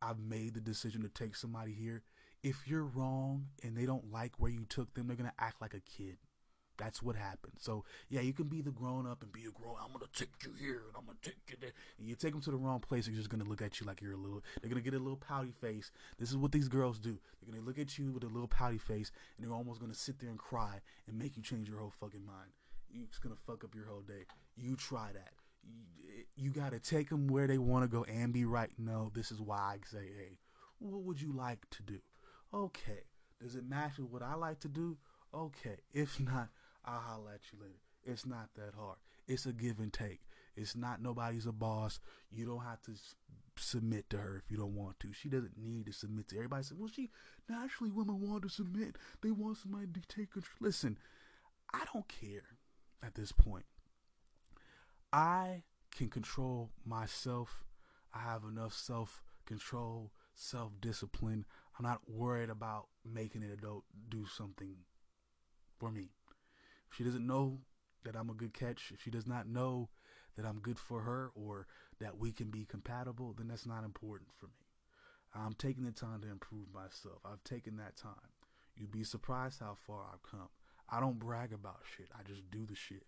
[0.00, 2.02] I've made the decision to take somebody here.
[2.42, 5.74] If you're wrong and they don't like where you took them, they're gonna act like
[5.74, 6.18] a kid.
[6.76, 7.54] That's what happens.
[7.58, 9.74] So yeah, you can be the grown up and be a grown.
[9.82, 11.72] I'm gonna take you here and I'm gonna take you there.
[11.98, 14.00] And you take them to the wrong place, they're just gonna look at you like
[14.00, 14.42] you're a little.
[14.60, 15.90] They're gonna get a little pouty face.
[16.18, 17.18] This is what these girls do.
[17.42, 20.20] They're gonna look at you with a little pouty face, and they're almost gonna sit
[20.20, 22.52] there and cry and make you change your whole fucking mind.
[22.94, 24.24] It's gonna fuck up your whole day.
[24.56, 25.32] You try that.
[25.62, 28.70] You, you gotta take them where they want to go and be right.
[28.78, 30.38] No, this is why I say, hey,
[30.78, 31.98] what would you like to do?
[32.52, 33.04] Okay.
[33.40, 34.96] Does it match with what I like to do?
[35.34, 35.76] Okay.
[35.92, 36.48] If not,
[36.84, 37.80] I'll holler at you later.
[38.04, 38.96] It's not that hard.
[39.26, 40.20] It's a give and take.
[40.56, 42.00] It's not nobody's a boss.
[42.30, 42.92] You don't have to
[43.56, 45.12] submit to her if you don't want to.
[45.12, 46.62] She doesn't need to submit to everybody.
[46.62, 47.10] Said, well, she
[47.48, 48.96] naturally women want to submit.
[49.22, 50.56] They want somebody to take control.
[50.60, 50.98] Listen,
[51.72, 52.57] I don't care
[53.02, 53.64] at this point.
[55.12, 55.62] I
[55.94, 57.64] can control myself.
[58.14, 61.44] I have enough self control, self discipline.
[61.78, 64.76] I'm not worried about making an adult do something
[65.78, 66.10] for me.
[66.90, 67.60] If she doesn't know
[68.04, 69.88] that I'm a good catch, if she does not know
[70.36, 71.66] that I'm good for her or
[72.00, 74.52] that we can be compatible, then that's not important for me.
[75.34, 77.20] I'm taking the time to improve myself.
[77.24, 78.14] I've taken that time.
[78.76, 80.48] You'd be surprised how far I've come.
[80.90, 82.08] I don't brag about shit.
[82.18, 83.04] I just do the shit.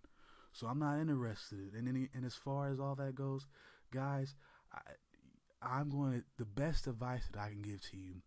[0.53, 1.75] So I'm not interested.
[1.75, 3.47] in any, and as far as all that goes,
[3.93, 4.35] guys,
[4.73, 4.81] I,
[5.63, 8.23] I'm going to the best advice that I can give to you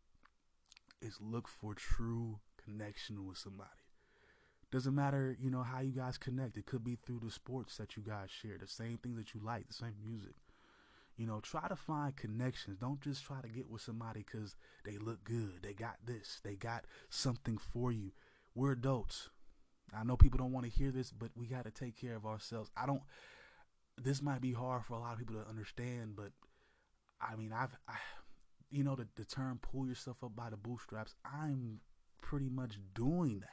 [1.01, 3.69] is look for true connection with somebody.
[4.71, 6.57] Doesn't matter, you know, how you guys connect.
[6.57, 9.41] It could be through the sports that you guys share, the same things that you
[9.43, 10.33] like, the same music.
[11.15, 12.79] You know, try to find connections.
[12.79, 15.59] Don't just try to get with somebody because they look good.
[15.61, 16.41] They got this.
[16.43, 18.13] They got something for you.
[18.55, 19.29] We're adults.
[19.95, 22.25] I know people don't want to hear this, but we got to take care of
[22.25, 22.69] ourselves.
[22.75, 23.01] I don't.
[23.97, 26.31] This might be hard for a lot of people to understand, but
[27.21, 27.95] I mean, I've, I,
[28.71, 31.81] you know, the, the term "pull yourself up by the bootstraps." I'm
[32.21, 33.49] pretty much doing that.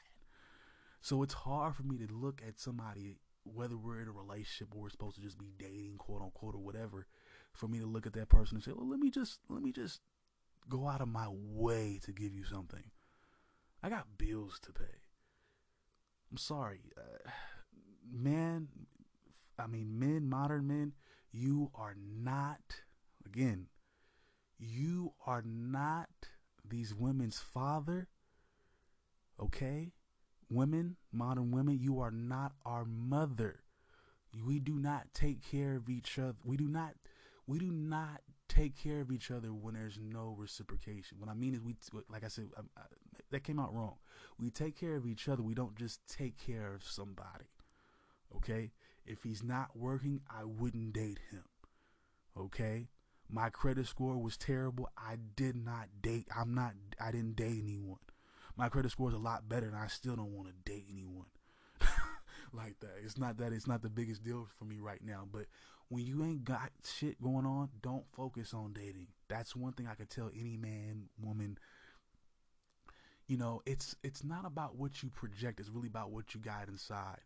[1.00, 4.82] So it's hard for me to look at somebody, whether we're in a relationship or
[4.82, 7.06] we're supposed to just be dating, quote unquote, or whatever,
[7.52, 9.72] for me to look at that person and say, well, let me just, let me
[9.72, 10.00] just
[10.68, 12.84] go out of my way to give you something.
[13.82, 15.00] I got bills to pay.
[16.30, 16.80] I'm sorry.
[16.96, 17.30] Uh,
[18.12, 18.68] man,
[19.58, 20.92] I mean, men, modern men,
[21.32, 22.60] you are not,
[23.26, 23.66] again,
[24.58, 26.08] you are not
[26.64, 28.08] these women's father,
[29.40, 29.92] okay?
[30.50, 33.60] women, modern women, you are not our mother.
[34.44, 36.36] We do not take care of each other.
[36.44, 36.94] We do not
[37.46, 41.18] we do not take care of each other when there's no reciprocation.
[41.18, 41.76] What I mean is we
[42.08, 42.48] like I said
[43.30, 43.96] that came out wrong.
[44.38, 45.42] We take care of each other.
[45.42, 47.46] We don't just take care of somebody.
[48.36, 48.72] Okay?
[49.06, 51.44] If he's not working, I wouldn't date him.
[52.36, 52.88] Okay?
[53.28, 54.88] My credit score was terrible.
[54.96, 56.26] I did not date.
[56.36, 57.98] I'm not I didn't date anyone
[58.60, 61.24] my credit score is a lot better, and I still don't want to date anyone
[62.52, 62.92] like that.
[63.02, 65.46] It's not that it's not the biggest deal for me right now, but
[65.88, 69.08] when you ain't got shit going on, don't focus on dating.
[69.28, 71.56] That's one thing I could tell any man, woman.
[73.30, 75.60] You know, it's it's not about what you project.
[75.60, 77.20] It's really about what you got inside.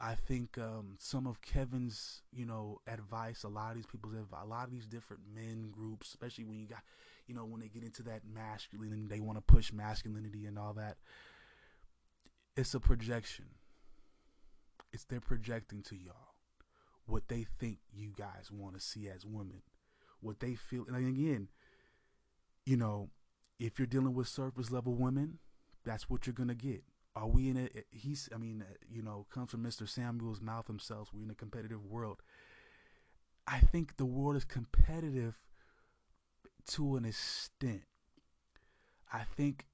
[0.00, 4.40] I think um, some of Kevin's, you know, advice, a lot of these people's advice,
[4.42, 6.82] a lot of these different men groups, especially when you got
[7.28, 10.58] you know, when they get into that masculine, and they want to push masculinity and
[10.58, 10.96] all that.
[12.56, 13.44] It's a projection.
[14.92, 16.34] It's they're projecting to y'all
[17.06, 19.62] what they think you guys want to see as women,
[20.20, 20.84] what they feel.
[20.88, 21.46] And again,
[22.66, 23.10] you know,
[23.58, 25.38] if you're dealing with surface level women,
[25.84, 26.82] that's what you're gonna get.
[27.16, 27.68] Are we in a?
[27.90, 29.88] He's, I mean, uh, you know, comes from Mr.
[29.88, 31.10] Samuel's mouth himself.
[31.12, 32.22] We're in a competitive world.
[33.46, 35.38] I think the world is competitive
[36.68, 37.82] to an extent.
[39.12, 39.66] I think,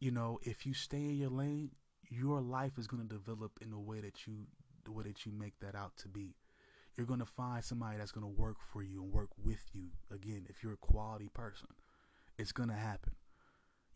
[0.00, 1.72] you know, if you stay in your lane,
[2.10, 4.46] your life is going to develop in the way that you
[4.84, 6.34] the way that you make that out to be.
[6.96, 9.90] You're going to find somebody that's going to work for you and work with you.
[10.12, 11.68] Again, if you're a quality person,
[12.38, 13.12] it's going to happen.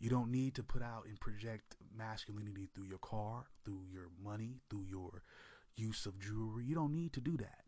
[0.03, 4.57] You don't need to put out and project masculinity through your car, through your money,
[4.69, 5.23] through your
[5.77, 6.65] use of jewelry.
[6.65, 7.61] You don't need to do that.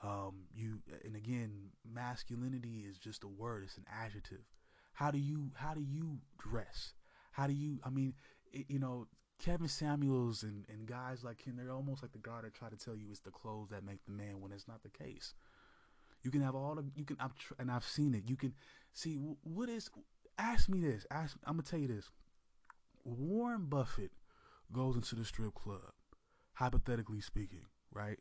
[0.00, 4.44] Um, you and again, masculinity is just a word; it's an adjective.
[4.92, 6.94] How do you how do you dress?
[7.32, 7.80] How do you?
[7.82, 8.14] I mean,
[8.52, 9.08] it, you know,
[9.40, 12.76] Kevin Samuels and, and guys like him, they're almost like the guy that try to
[12.76, 15.34] tell you it's the clothes that make the man when it's not the case.
[16.22, 18.22] You can have all the you can I've tr- and I've seen it.
[18.28, 18.54] You can
[18.92, 19.90] see what is.
[20.38, 21.06] Ask me this.
[21.10, 22.10] Ask I'm gonna tell you this.
[23.04, 24.10] Warren Buffett
[24.72, 25.92] goes into the strip club,
[26.54, 28.18] hypothetically speaking, right?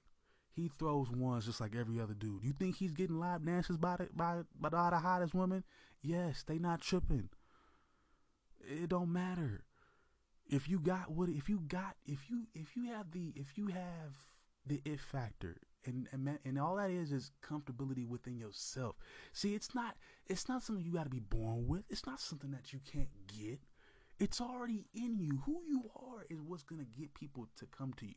[0.52, 2.44] He throws ones just like every other dude.
[2.44, 5.64] You think he's getting live dances by the, by by all the hottest women?
[6.02, 7.30] Yes, they not tripping.
[8.62, 9.64] It don't matter
[10.48, 13.68] if you got what if you got if you if you have the if you
[13.68, 14.14] have
[14.66, 18.96] the it factor and and, and all that is is comfortability within yourself.
[19.34, 19.96] See it's not
[20.28, 21.84] it's not something you got to be born with.
[21.90, 23.60] It's not something that you can't get.
[24.20, 25.42] It's already in you.
[25.46, 28.14] Who you are is what's to get people to come to you.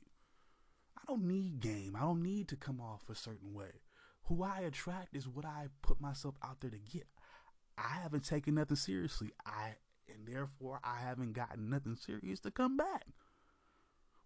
[0.97, 1.97] I don't need game.
[1.97, 3.83] I don't need to come off a certain way.
[4.25, 7.07] Who i attract is what i put myself out there to get.
[7.77, 9.31] I haven't taken nothing seriously.
[9.47, 9.77] I
[10.09, 13.07] and therefore I haven't gotten nothing serious to come back.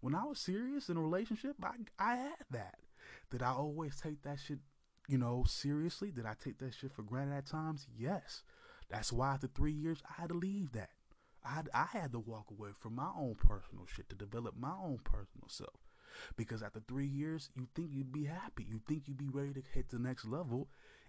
[0.00, 2.78] When I was serious in a relationship, I I had that.
[3.30, 4.58] Did I always take that shit,
[5.08, 6.10] you know, seriously?
[6.10, 7.86] Did I take that shit for granted at times?
[7.96, 8.42] Yes.
[8.88, 10.90] That's why after three years I had to leave that.
[11.44, 14.72] I had, I had to walk away from my own personal shit to develop my
[14.72, 15.80] own personal self.
[16.36, 18.66] Because after three years, you think you'd be happy.
[18.68, 20.68] You think you'd be ready to hit the next level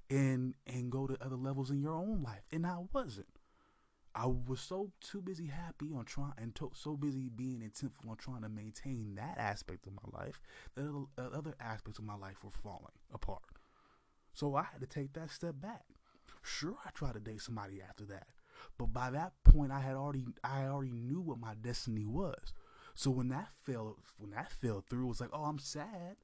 [0.10, 2.44] and and go to other levels in your own life.
[2.52, 3.28] And I wasn't.
[4.15, 8.17] I was so too busy happy on trying and to, so busy being intentful on
[8.17, 10.39] trying to maintain that aspect of my life
[10.76, 13.41] that other, uh, other aspects of my life were falling apart.
[14.34, 15.86] So I had to take that step back.
[16.41, 18.28] Sure, I tried to date somebody after that,
[18.78, 22.54] but by that point, I had already I already knew what my destiny was.
[22.95, 26.17] So when that fell when that fell through, it was like, oh, I'm sad,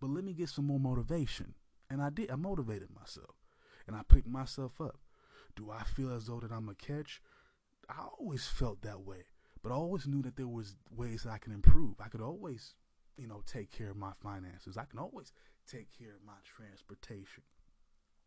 [0.00, 1.54] but let me get some more motivation,
[1.90, 2.30] and I did.
[2.30, 3.34] I motivated myself,
[3.86, 4.98] and I picked myself up.
[5.56, 7.20] Do I feel as though that I'm a catch?
[7.92, 9.24] I always felt that way,
[9.62, 11.96] but I always knew that there was ways that I can improve.
[12.00, 12.74] I could always,
[13.18, 14.78] you know, take care of my finances.
[14.78, 15.32] I can always
[15.70, 17.42] take care of my transportation.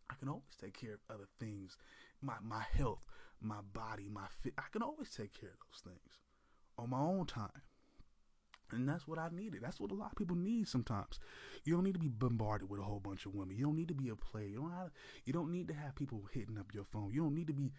[0.09, 1.77] I can always take care of other things,
[2.21, 3.01] my my health,
[3.41, 4.53] my body, my fit.
[4.57, 6.19] I can always take care of those things
[6.77, 7.61] on my own time.
[8.71, 9.61] And that's what I needed.
[9.61, 11.19] That's what a lot of people need sometimes.
[11.63, 13.55] You don't need to be bombarded with a whole bunch of women.
[13.55, 14.47] You don't need to be a player.
[14.47, 14.91] You don't have,
[15.23, 17.11] you don't need to have people hitting up your phone.
[17.13, 17.71] You don't need to be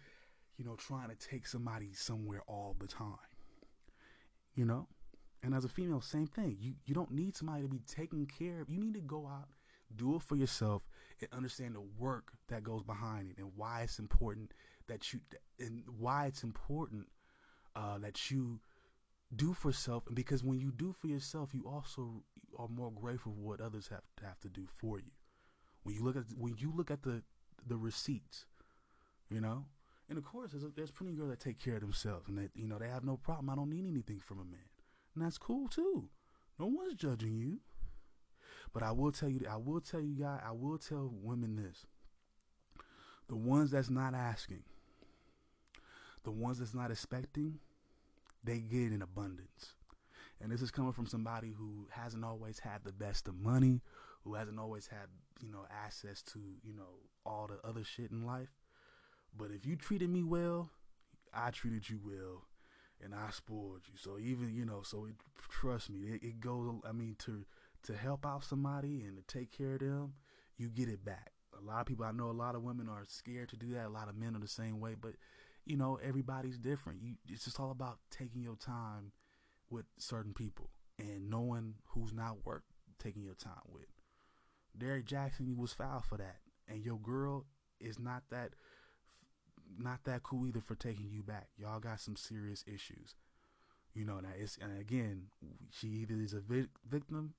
[0.57, 3.17] you know, trying to take somebody somewhere all the time.
[4.55, 4.87] You know?
[5.43, 6.57] And as a female, same thing.
[6.59, 8.69] You you don't need somebody to be taken care of.
[8.69, 9.49] You need to go out,
[9.95, 10.81] do it for yourself,
[11.21, 14.51] and understand the work that goes behind it and why it's important
[14.87, 15.19] that you
[15.59, 17.05] and why it's important
[17.75, 18.59] uh, that you
[19.35, 20.07] do for self.
[20.07, 22.23] And because when you do for yourself, you also
[22.57, 25.11] are more grateful for what others have have to do for you.
[25.83, 27.21] When you look at when you look at the
[27.65, 28.45] the receipts,
[29.29, 29.65] you know,
[30.09, 32.51] and of course, there's, there's plenty of girls that take care of themselves and that,
[32.55, 33.49] you know, they have no problem.
[33.49, 34.69] I don't need anything from a man.
[35.15, 36.09] And that's cool too.
[36.59, 37.59] No one's judging you.
[38.73, 41.85] But I will tell you, I will tell you guys, I will tell women this.
[43.27, 44.63] The ones that's not asking,
[46.23, 47.59] the ones that's not expecting,
[48.43, 49.73] they get in abundance.
[50.39, 53.81] And this is coming from somebody who hasn't always had the best of money,
[54.23, 55.07] who hasn't always had,
[55.41, 58.49] you know, access to, you know, all the other shit in life.
[59.37, 60.69] But if you treated me well,
[61.33, 62.45] I treated you well,
[63.03, 63.97] and I spoiled you.
[63.97, 65.15] So even you know, so it,
[65.49, 66.73] trust me, it, it goes.
[66.87, 67.45] I mean, to
[67.83, 70.13] to help out somebody and to take care of them,
[70.57, 71.31] you get it back.
[71.57, 73.85] A lot of people, I know, a lot of women are scared to do that.
[73.85, 75.13] A lot of men are the same way, but
[75.65, 77.01] you know, everybody's different.
[77.01, 79.11] You, it's just all about taking your time
[79.69, 82.63] with certain people and knowing who's not worth
[82.99, 83.87] taking your time with.
[84.77, 87.45] Derrick Jaxn was foul for that, and your girl
[87.79, 88.51] is not that
[89.77, 91.47] not that cool either for taking you back.
[91.57, 93.15] Y'all got some serious issues.
[93.93, 95.27] You know that it's and again,
[95.71, 97.33] she either is a vi- victim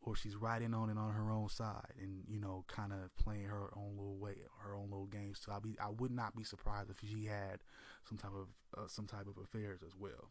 [0.00, 3.44] or she's riding on it on her own side and you know kind of playing
[3.44, 5.40] her own little way, her own little games.
[5.44, 7.60] So I be I would not be surprised if she had
[8.08, 10.30] some type of uh, some type of affairs as well.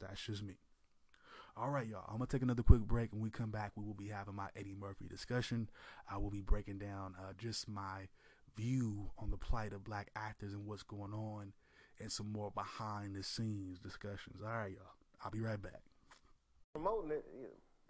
[0.00, 0.56] That's just me.
[1.56, 2.04] All right, y'all.
[2.08, 3.12] I'm gonna take another quick break.
[3.12, 5.68] When we come back, we will be having my Eddie Murphy discussion.
[6.10, 8.08] I will be breaking down uh, just my
[8.56, 11.52] view on the plight of black actors and what's going on
[12.00, 14.40] and some more behind the scenes discussions.
[14.42, 14.94] All right, y'all.
[15.24, 15.80] I'll be right back.
[16.72, 17.24] Promoting it,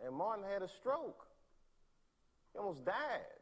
[0.04, 1.26] and Martin had a stroke.
[2.52, 3.40] He almost died.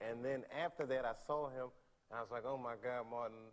[0.00, 1.68] And then after that, I saw him,
[2.10, 3.50] and I was like, oh my God, Martin,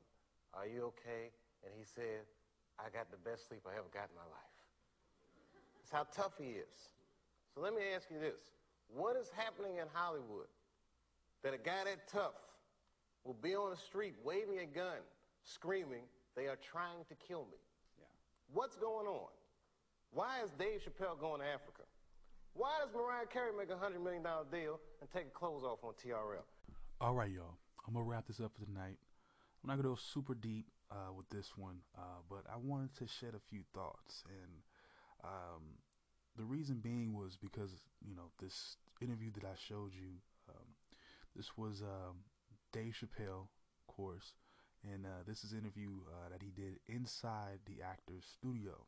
[0.53, 1.31] are you okay?
[1.63, 2.23] And he said,
[2.79, 4.57] I got the best sleep I ever got in my life.
[5.81, 6.91] That's how tough he is.
[7.55, 8.39] So let me ask you this.
[8.87, 10.47] What is happening in Hollywood
[11.43, 12.35] that a guy that tough
[13.23, 14.97] will be on the street waving a gun,
[15.43, 16.03] screaming,
[16.35, 17.57] they are trying to kill me.
[17.97, 18.05] Yeah.
[18.53, 19.29] What's going on?
[20.11, 21.83] Why is Dave Chappelle going to Africa?
[22.53, 26.41] Why does Mariah Carey make a $100 million deal and take clothes off on TRL?
[26.99, 27.57] All right, y'all.
[27.87, 28.97] I'm going to wrap this up for tonight.
[29.63, 32.95] I'm not going to go super deep uh, with this one, uh, but I wanted
[32.95, 34.23] to shed a few thoughts.
[34.27, 34.51] And
[35.23, 35.77] um,
[36.35, 37.71] the reason being was because,
[38.01, 40.19] you know, this interview that I showed you,
[41.37, 42.25] this was um,
[42.73, 44.33] Dave Chappelle, of course,
[44.83, 48.85] and uh, this is an interview uh, that he did inside the actor's studio.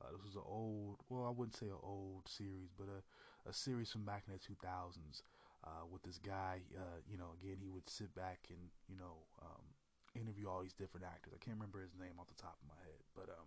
[0.00, 3.52] Uh, this was an old, well, I wouldn't say an old series, but a, a
[3.52, 5.22] series from back in the 2000s
[5.64, 6.62] uh, with this guy.
[6.74, 9.62] Uh, you know, again, he would sit back and, you know, um,
[10.18, 11.32] interview all these different actors.
[11.34, 13.46] I can't remember his name off the top of my head, but um,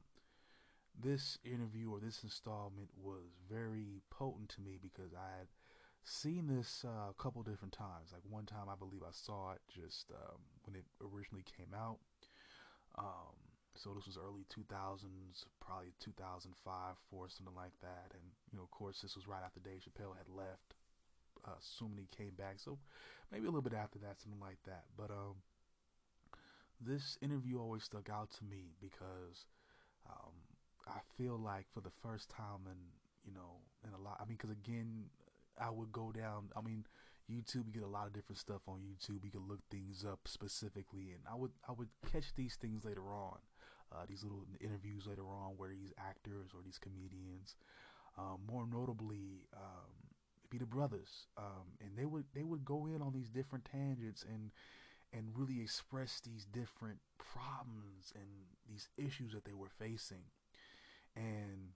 [0.96, 5.48] this interview or this installment was very potent to me because I had
[6.06, 8.14] seen this uh, a couple different times.
[8.14, 11.98] Like one time, I believe I saw it just um, when it originally came out.
[12.98, 13.36] Um,
[13.76, 18.14] so this was early 2000s, probably 2005, four, something like that.
[18.14, 20.78] And you know, of course, this was right after Dave Chappelle had left,
[21.44, 22.56] uh, assuming he came back.
[22.58, 22.78] So
[23.32, 24.86] maybe a little bit after that, something like that.
[24.96, 25.44] But um,
[26.80, 29.46] this interview always stuck out to me because
[30.08, 30.32] um,
[30.88, 32.78] I feel like for the first time in
[33.26, 34.18] you know in a lot.
[34.22, 35.10] I mean, because again,
[35.60, 36.50] I would go down.
[36.56, 36.86] I mean.
[37.28, 39.26] YouTube, you get a lot of different stuff on YouTube.
[39.26, 43.02] You can look things up specifically, and I would I would catch these things later
[43.12, 43.40] on
[43.92, 47.56] uh, these little interviews later on where these actors or these comedians,
[48.18, 49.92] um, more notably, um,
[50.50, 54.24] be the brothers, um, and they would they would go in on these different tangents
[54.24, 54.52] and
[55.14, 58.26] and really express these different problems and
[58.68, 60.24] these issues that they were facing,
[61.16, 61.74] and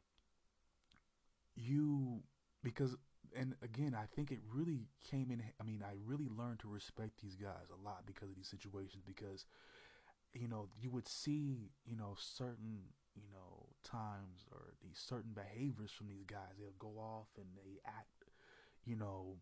[1.56, 2.22] you
[2.64, 2.96] because
[3.38, 5.44] and again I think it really came in.
[5.60, 9.04] I mean I really learned to respect these guys a lot because of these situations
[9.06, 9.46] because
[10.34, 15.92] you know, you would see, you know, certain, you know, times or these certain behaviors
[15.92, 16.58] from these guys.
[16.60, 18.26] They'll go off and they act,
[18.86, 19.38] you know,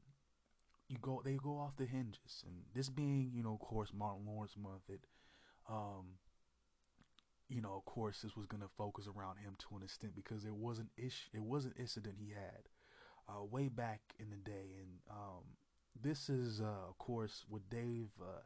[0.87, 2.43] you go, they go off the hinges.
[2.45, 5.01] And this being, you know, of course, Martin Lawrence month, it,
[5.69, 6.15] um,
[7.49, 10.55] you know, of course, this was to focus around him to an extent because it
[10.55, 12.69] was an ish, it was an incident he had,
[13.29, 14.75] uh, way back in the day.
[14.79, 15.43] And, um,
[16.01, 18.41] this is, uh, of course, what Dave, uh,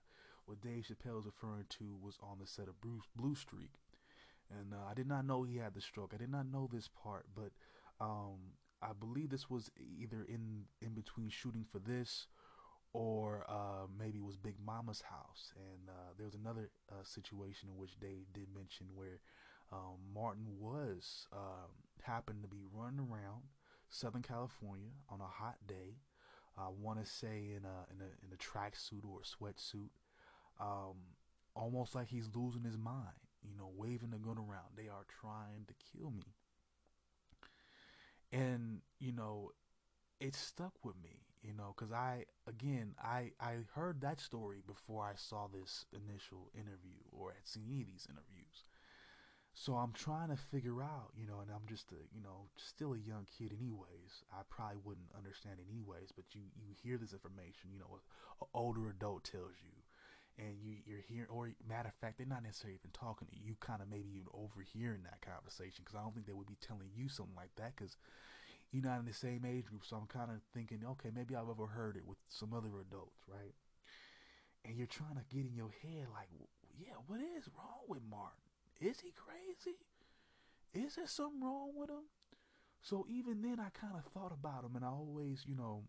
[0.46, 3.72] what Dave Chappelle is referring to was on the set of Bruce Blue Streak,
[4.50, 6.14] and uh, I did not know he had the stroke.
[6.14, 7.52] I did not know this part, but
[8.00, 12.28] um, I believe this was either in in between shooting for this,
[12.94, 15.54] or uh, maybe it was Big Momma's house.
[15.56, 19.20] And uh, there was another uh, situation in which Dave did mention where
[19.72, 21.72] um, Martin was um,
[22.02, 23.44] happened to be running around
[23.92, 26.00] Southern California on a hot day.
[26.58, 29.90] I want to say in a in a in a tracksuit or a sweatsuit,
[30.60, 30.98] um,
[31.56, 34.76] almost like he's losing his mind, you know, waving the gun around.
[34.76, 36.34] They are trying to kill me.
[38.32, 39.52] And, you know,
[40.20, 45.04] it stuck with me, you know, because I, again, I, I heard that story before
[45.04, 48.41] I saw this initial interview or had seen any of these interviews.
[49.54, 52.94] So I'm trying to figure out, you know, and I'm just a, you know, still
[52.94, 54.24] a young kid anyways.
[54.32, 58.00] I probably wouldn't understand it anyways, but you, you hear this information, you know,
[58.42, 59.76] an older adult tells you,
[60.40, 63.54] and you you're hearing, or matter of fact, they're not necessarily even talking to you.
[63.54, 66.58] You kind of maybe even overhearing that conversation because I don't think they would be
[66.64, 67.98] telling you something like that because
[68.72, 69.84] you're not in the same age group.
[69.84, 73.54] So I'm kind of thinking, okay, maybe I've overheard it with some other adults, right?
[74.64, 76.32] And you're trying to get in your head like,
[76.80, 78.51] yeah, what is wrong with Martin?
[78.82, 79.78] Is he crazy?
[80.74, 82.10] Is there something wrong with him?
[82.82, 85.84] So even then, I kind of thought about him, and I always, you know,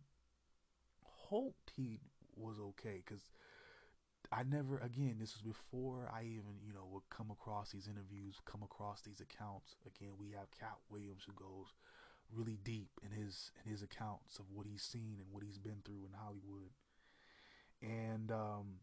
[1.02, 2.00] hoped he
[2.36, 3.22] was okay because
[4.30, 8.36] I never, again, this was before I even, you know, would come across these interviews,
[8.44, 9.76] come across these accounts.
[9.86, 11.72] Again, we have Katt Williams who goes
[12.34, 15.82] really deep in his in his accounts of what he's seen and what he's been
[15.84, 16.72] through in Hollywood.
[17.82, 18.80] And um,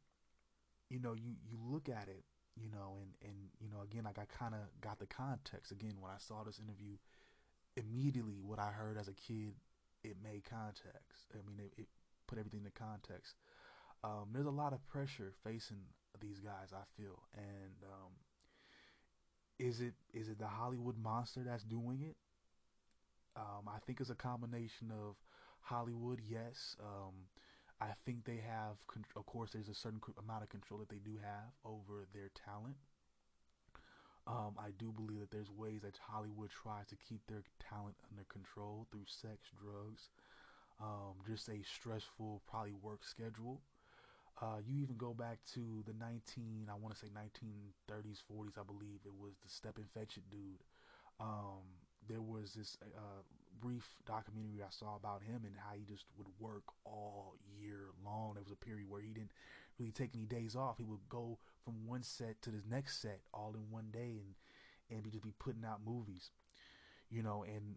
[0.90, 2.26] you know, you you look at it,
[2.62, 5.72] you know, and and you know, again, like I kind of got the context.
[5.72, 6.98] Again, when I saw this interview,
[7.78, 9.54] immediately what I heard as a kid,
[10.04, 11.32] it made context.
[11.34, 11.88] I mean, it, it
[12.28, 13.36] put everything in context
[14.04, 15.82] um, there's a lot of pressure facing
[16.22, 16.74] these guys.
[16.74, 18.12] I feel, and um,
[19.58, 22.16] is it is it the Hollywood monster that's doing it?
[23.36, 25.16] Um, I think it's a combination of
[25.62, 26.76] Hollywood, yes.
[26.82, 27.14] Um,
[27.82, 28.76] I think they have,
[29.16, 32.76] of course, there's a certain amount of control that they do have over their talent.
[34.28, 38.26] Um, I do believe that there's ways that Hollywood tries to keep their talent under
[38.28, 40.10] control through sex, drugs,
[40.82, 43.62] um, just a stressful, probably work schedule.
[44.42, 48.64] Uh, you even go back to the 19, I want to say 1930s, 40s, I
[48.64, 50.64] believe it was the Stepin Fetchit dude.
[51.20, 51.64] Um,
[52.08, 53.24] there was this uh,
[53.62, 58.34] brief documentary I saw about him and how he just would work all year long.
[58.34, 59.32] There was a period where he didn't
[59.78, 60.78] really take any days off.
[60.78, 64.36] He would go from one set to the next set all in one day and
[64.92, 66.32] and be, just be putting out movies,
[67.10, 67.44] you know.
[67.44, 67.76] And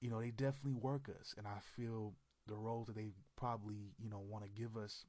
[0.00, 2.14] you know they definitely work us, and I feel
[2.46, 5.04] the roles that they probably you know want to give us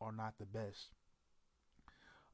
[0.00, 0.95] are not the best.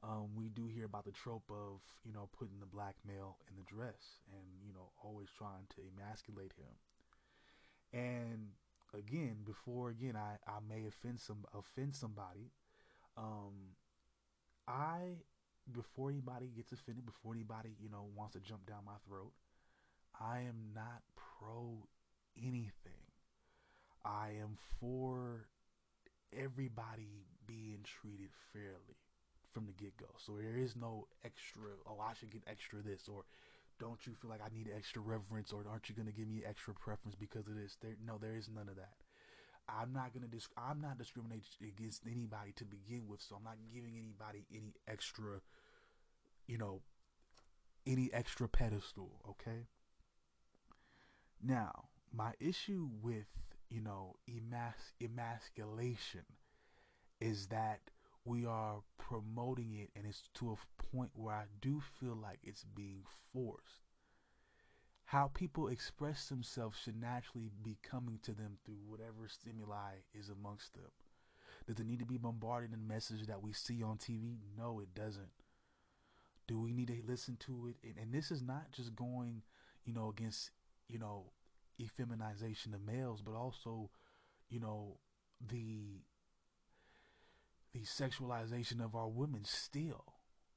[0.03, 3.55] Um, we do hear about the trope of you know putting the black male in
[3.55, 6.75] the dress and you know always trying to emasculate him.
[7.93, 8.49] And
[8.93, 12.51] again, before again I, I may offend some offend somebody,
[13.15, 13.77] um,
[14.67, 15.23] I
[15.71, 19.31] before anybody gets offended, before anybody you know wants to jump down my throat,
[20.19, 21.87] I am not pro
[22.37, 23.07] anything.
[24.03, 25.47] I am for
[26.37, 28.97] everybody being treated fairly
[29.53, 30.07] from the get go.
[30.17, 33.23] So there is no extra, oh, I should get extra this, or
[33.79, 36.43] don't you feel like I need extra reverence, or aren't you going to give me
[36.47, 37.77] extra preference because of this?
[37.81, 38.95] There, no, there is none of that.
[39.67, 43.57] I'm not gonna dis- I'm not discriminating against anybody to begin with, so I'm not
[43.73, 45.39] giving anybody any extra,
[46.47, 46.81] you know,
[47.87, 49.21] any extra pedestal.
[49.29, 49.67] Okay.
[51.41, 53.27] Now, my issue with
[53.69, 56.25] you know emas- emasculation
[57.19, 57.89] is that
[58.25, 62.63] we are promoting it and it's to a point where I do feel like it's
[62.63, 63.03] being
[63.33, 63.81] forced.
[65.05, 70.73] How people express themselves should naturally be coming to them through whatever stimuli is amongst
[70.73, 70.91] them.
[71.67, 74.37] Does it need to be bombarded in message that we see on TV?
[74.57, 75.31] No, it doesn't.
[76.47, 77.75] Do we need to listen to it?
[77.83, 79.43] And, and this is not just going,
[79.85, 80.51] you know, against,
[80.89, 81.31] you know,
[81.81, 83.89] effeminization of males, but also,
[84.49, 84.97] you know,
[85.45, 86.01] the
[87.73, 90.05] the sexualization of our women still.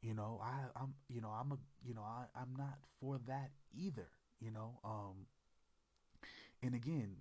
[0.03, 3.51] You know, I, I'm you know, I'm a you know, I, I'm not for that
[3.75, 4.09] either,
[4.41, 4.79] you know.
[4.85, 5.27] Um
[6.63, 7.17] and again,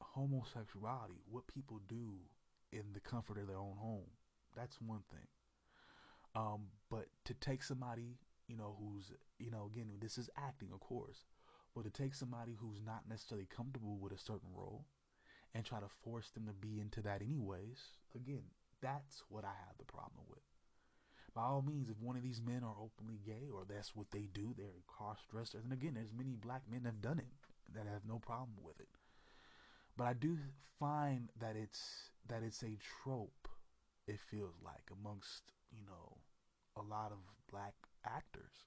[0.00, 2.14] homosexuality, what people do
[2.72, 4.10] in the comfort of their own home,
[4.56, 5.26] that's one thing.
[6.34, 10.80] Um, but to take somebody, you know, who's you know, again, this is acting, of
[10.80, 11.26] course,
[11.74, 14.86] but to take somebody who's not necessarily comfortable with a certain role
[15.54, 17.78] and try to force them to be into that anyways,
[18.14, 18.44] again,
[18.82, 20.40] that's what I have the problem with.
[21.34, 24.28] By all means, if one of these men are openly gay or that's what they
[24.32, 25.64] do, they're cross dressers.
[25.64, 27.30] And again, there's many black men that have done it
[27.74, 28.88] that have no problem with it.
[29.96, 30.38] But I do
[30.78, 33.48] find that it's that it's a trope,
[34.06, 36.18] it feels like, amongst, you know,
[36.76, 37.18] a lot of
[37.50, 37.74] black
[38.04, 38.66] actors.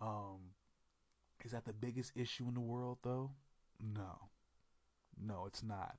[0.00, 0.54] Um
[1.44, 3.32] is that the biggest issue in the world though?
[3.80, 4.30] No.
[5.20, 5.96] No, it's not.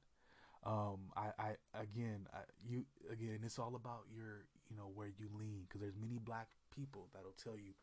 [0.66, 5.30] Um, I, I again, I, you again, it's all about your, you know, where you
[5.38, 7.74] lean because there's many black people that'll tell you,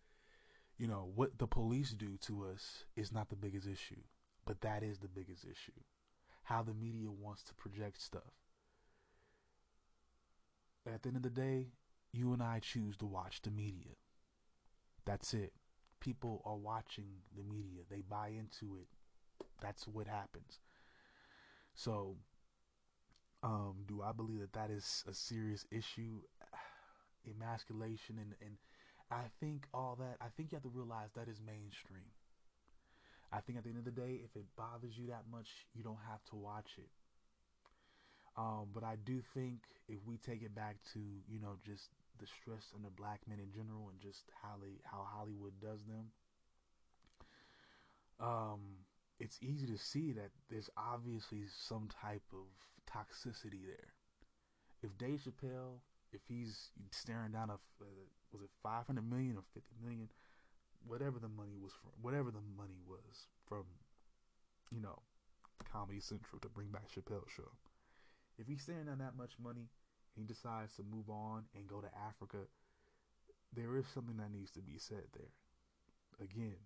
[0.78, 4.02] you know, what the police do to us is not the biggest issue,
[4.44, 5.80] but that is the biggest issue.
[6.44, 8.34] How the media wants to project stuff.
[10.84, 11.68] At the end of the day,
[12.12, 13.94] you and I choose to watch the media.
[15.04, 15.52] That's it.
[16.00, 17.06] People are watching
[17.36, 17.82] the media.
[17.88, 18.88] They buy into it.
[19.60, 20.58] That's what happens.
[21.74, 22.16] So
[23.42, 26.20] um, do I believe that that is a serious issue?
[27.28, 28.56] Emasculation and, and
[29.10, 32.08] I think all that, I think you have to realize that is mainstream.
[33.32, 35.82] I think at the end of the day, if it bothers you that much, you
[35.82, 36.88] don't have to watch it.
[38.36, 41.88] Um, but I do think if we take it back to, you know, just
[42.18, 45.84] the stress on the black men in general and just how they, how Hollywood does
[45.84, 46.08] them,
[48.20, 48.60] um,
[49.18, 52.46] it's easy to see that there's obviously some type of
[52.90, 53.92] toxicity there.
[54.82, 55.78] If Dave Chappelle,
[56.12, 57.86] if he's staring down a, uh,
[58.32, 60.08] was it 500 million or 50 million,
[60.86, 63.64] whatever the money was from, whatever the money was from,
[64.70, 64.98] you know,
[65.70, 67.52] Comedy Central to bring back Chappelle's show.
[68.38, 69.68] If he's staring down that much money
[70.14, 72.44] he decides to move on and go to Africa,
[73.54, 75.32] there is something that needs to be said there.
[76.20, 76.56] Again,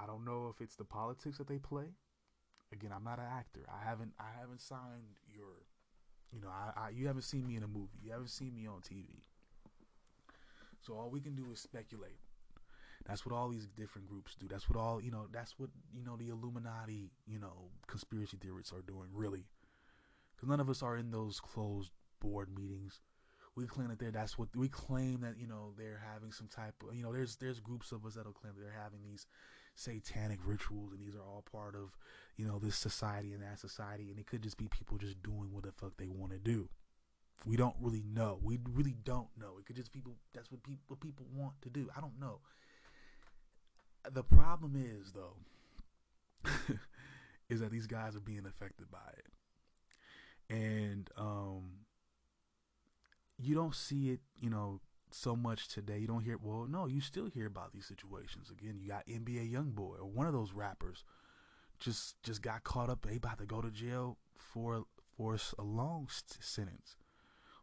[0.00, 1.94] I don't know if it's the politics that they play
[2.72, 3.60] again, I'm not an actor.
[3.68, 5.66] I haven't I haven't signed your,
[6.32, 7.98] you know, I, I you haven't seen me in a movie.
[8.02, 9.22] You haven't seen me on TV.
[10.80, 12.18] So all we can do is speculate.
[13.06, 14.46] That's what all these different groups do.
[14.48, 15.26] That's what all you know.
[15.32, 19.08] That's what you know the Illuminati, you know, conspiracy theorists are doing.
[19.12, 19.46] Really,
[20.36, 23.00] because none of us are in those closed board meetings.
[23.56, 26.74] We claim that they're that's what we claim that you know they're having some type
[26.86, 29.26] of you know there's there's groups of us that'll claim that they're having these
[29.78, 31.96] satanic rituals and these are all part of
[32.36, 35.52] you know this society and that society and it could just be people just doing
[35.52, 36.68] what the fuck they want to do.
[37.46, 38.40] We don't really know.
[38.42, 39.52] We really don't know.
[39.60, 41.88] It could just be people that's what people what people want to do.
[41.96, 42.40] I don't know.
[44.10, 45.36] The problem is though
[47.48, 50.52] is that these guys are being affected by it.
[50.52, 51.84] And um
[53.40, 54.80] you don't see it, you know,
[55.14, 55.98] so much today.
[55.98, 58.50] You don't hear well, no, you still hear about these situations.
[58.50, 61.04] Again, you got NBA YoungBoy or one of those rappers
[61.78, 63.06] just just got caught up.
[63.06, 64.84] They about to go to jail for
[65.16, 66.08] for a long
[66.40, 66.96] sentence.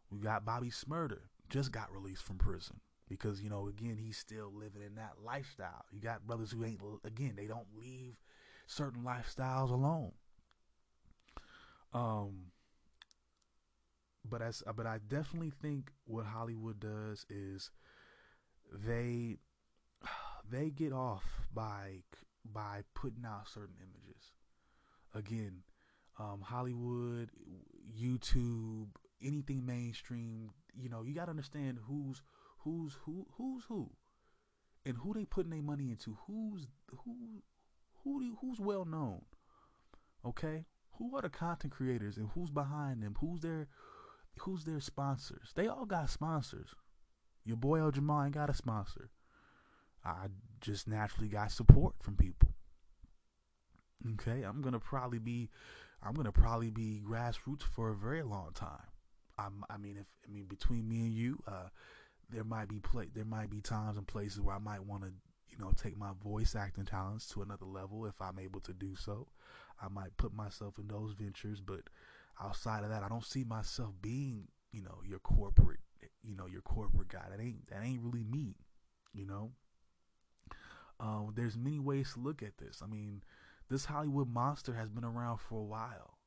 [0.10, 1.20] We got Bobby Shmurda
[1.50, 5.86] just got released from prison because you know again he's still living in that lifestyle.
[5.91, 8.16] You got brothers who ain't again they don't leave
[8.68, 10.12] certain lifestyles alone.
[11.93, 12.52] Um,
[14.30, 17.71] but as but I definitely think what Hollywood does is
[18.71, 19.38] they
[20.49, 21.23] they get off
[21.53, 22.01] by
[22.43, 24.32] by putting out certain images.
[25.13, 25.63] Again,
[26.19, 27.30] um, Hollywood,
[27.97, 28.88] YouTube,
[29.23, 32.21] anything mainstream, you know, you got to understand who's
[32.59, 33.91] who's who who's who,
[34.86, 36.17] and who they putting their money into.
[36.28, 36.67] Who's
[37.03, 37.43] who
[38.03, 39.21] who do, who's well known.
[40.26, 40.65] Okay,
[40.97, 43.15] who are the content creators and who's behind them?
[43.19, 43.67] Who's their
[44.40, 45.52] who's their sponsors?
[45.56, 46.70] They all got sponsors.
[47.44, 49.12] Your boy El Jamal ain't got a sponsor.
[50.04, 50.28] I
[50.62, 52.50] just naturally got support from people.
[54.14, 55.50] Okay, I'm gonna probably be,
[56.04, 58.88] I'm gonna probably be grassroots for a very long time.
[59.38, 61.70] I'm, I mean, if I mean between me and you, uh,
[62.30, 65.12] there might be play, there might be times and places where I might want to,
[65.50, 68.96] you know, take my voice acting talents to another level if I'm able to do
[68.96, 69.28] so.
[69.82, 71.82] I might put myself in those ventures, but
[72.42, 75.80] outside of that, I don't see myself being, you know, your corporate,
[76.24, 77.26] you know, your corporate guy.
[77.30, 78.56] That ain't that ain't really me,
[79.14, 79.52] you know.
[81.00, 82.82] Um, there's many ways to look at this.
[82.82, 83.24] I mean,
[83.70, 86.18] this Hollywood monster has been around for a while,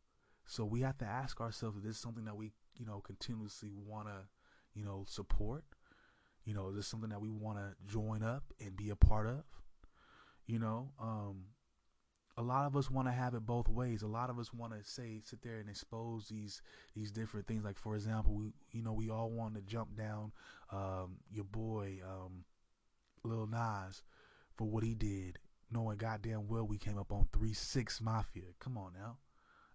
[0.46, 4.08] so we have to ask ourselves: Is this something that we, you know, continuously want
[4.08, 4.26] to,
[4.74, 5.64] you know, support?
[6.44, 9.26] You know, is this something that we want to join up and be a part
[9.26, 9.44] of?
[10.46, 11.44] You know, um,
[12.38, 14.02] a lot of us want to have it both ways.
[14.02, 16.62] A lot of us want to say sit there and expose these
[16.94, 17.64] these different things.
[17.64, 20.30] Like for example, we you know we all want to jump down
[20.72, 22.44] um, your boy um,
[23.24, 24.02] Lil Nas
[24.54, 25.40] for what he did,
[25.72, 28.44] knowing goddamn well we came up on three six Mafia.
[28.60, 29.16] Come on now,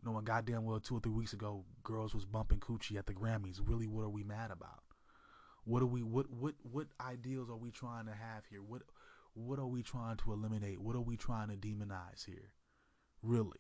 [0.01, 3.59] knowing goddamn well two or three weeks ago girls was bumping coochie at the Grammys.
[3.61, 4.83] Really, what are we mad about?
[5.65, 8.61] What are we what what what ideals are we trying to have here?
[8.61, 8.83] What
[9.33, 10.81] what are we trying to eliminate?
[10.81, 12.51] What are we trying to demonize here?
[13.21, 13.59] Really?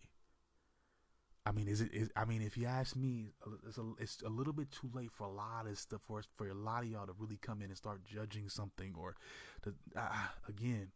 [1.45, 1.93] I mean, is it?
[1.93, 3.31] Is, I mean, if you ask me,
[3.67, 6.47] it's a, it's a little bit too late for a lot of stuff for for
[6.47, 9.15] a lot of y'all to really come in and start judging something or,
[9.63, 10.91] to, uh, again,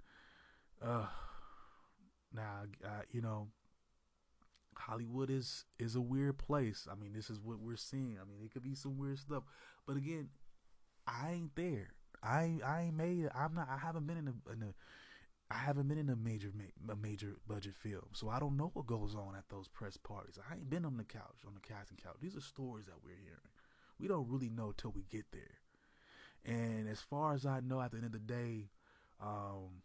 [0.82, 1.08] uh,
[2.34, 3.50] now uh, you know,
[4.78, 6.88] Hollywood is is a weird place.
[6.90, 8.18] I mean, this is what we're seeing.
[8.22, 9.44] I mean, it could be some weird stuff,
[9.86, 10.30] but again,
[11.06, 11.90] I ain't there.
[12.24, 13.30] I I ain't made.
[13.36, 13.68] I'm not.
[13.70, 14.74] I haven't been in a, in a
[15.50, 16.52] I haven't been in a major
[16.90, 20.38] a major budget film, so I don't know what goes on at those press parties.
[20.50, 22.18] I ain't been on the couch on the casting couch.
[22.22, 23.52] These are stories that we're hearing.
[24.00, 25.60] We don't really know till we get there.
[26.46, 28.70] And as far as I know, at the end of the day,
[29.22, 29.84] um,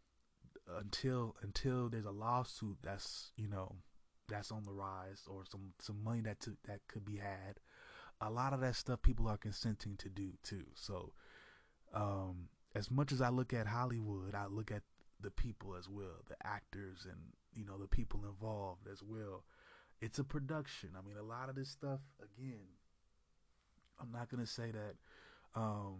[0.78, 3.76] until until there's a lawsuit that's you know
[4.28, 7.60] that's on the rise or some some money that to, that could be had,
[8.20, 10.64] a lot of that stuff people are consenting to do too.
[10.74, 11.12] So
[11.92, 14.82] um, as much as I look at Hollywood, I look at
[15.20, 17.18] the people as well, the actors and
[17.54, 19.44] you know the people involved as well.
[20.00, 20.90] It's a production.
[20.98, 22.00] I mean, a lot of this stuff.
[22.20, 22.66] Again,
[24.00, 24.94] I'm not gonna say that.
[25.54, 25.98] Um,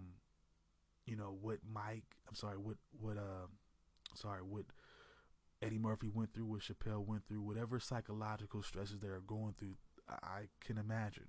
[1.07, 2.17] you know what Mike.
[2.29, 2.57] I'm sorry.
[2.57, 3.47] What what uh,
[4.15, 4.65] sorry what
[5.63, 9.77] Eddie Murphy went through, what Chappelle went through, whatever psychological stresses they are going through.
[10.09, 11.29] I, can imagine.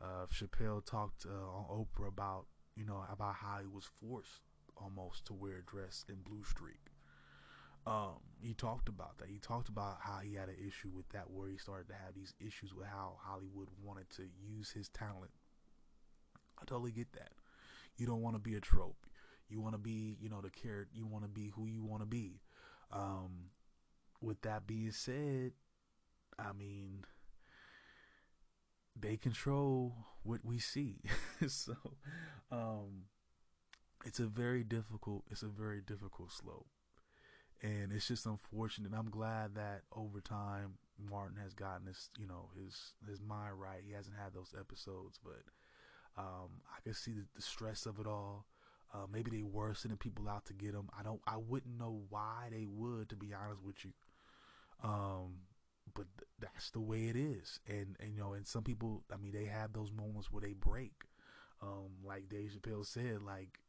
[0.00, 2.46] Uh, Chappelle talked uh, on Oprah about
[2.76, 4.42] you know, about how he was forced
[4.76, 6.80] almost to wear a dress in Blue Streak.
[7.86, 9.28] Um, he talked about that.
[9.28, 12.14] He talked about how he had an issue with that, where he started to have
[12.14, 15.30] these issues with how Hollywood wanted to use his talent.
[16.60, 17.30] I totally get that.
[17.96, 19.06] You don't want to be a trope.
[19.48, 20.92] You want to be, you know, the character.
[20.94, 22.40] You want to be who you want to be.
[22.92, 23.50] Um,
[24.20, 25.52] with that being said,
[26.38, 27.04] I mean,
[28.98, 31.00] they control what we see.
[31.48, 31.74] so
[32.50, 33.04] um
[34.04, 36.66] it's a very difficult it's a very difficult slope.
[37.62, 38.92] And it's just unfortunate.
[38.94, 40.74] I'm glad that over time
[41.10, 43.82] Martin has gotten his, you know, his his mind right.
[43.84, 45.42] He hasn't had those episodes, but
[46.18, 48.46] um, I can see the, the stress of it all.
[48.94, 50.88] Uh, maybe they were sending people out to get him.
[50.98, 51.20] I don't.
[51.26, 53.92] I wouldn't know why they would, to be honest with you.
[54.82, 55.40] Um,
[55.96, 56.06] but
[56.40, 57.60] that's the way it is.
[57.68, 60.54] And, and you know, and some people, I mean, they have those moments where they
[60.54, 61.06] break.
[61.62, 63.60] Um, like Dave Chappelle said, like,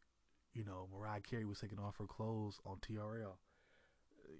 [0.53, 3.37] you know, Mariah Carey was taking off her clothes on TRL.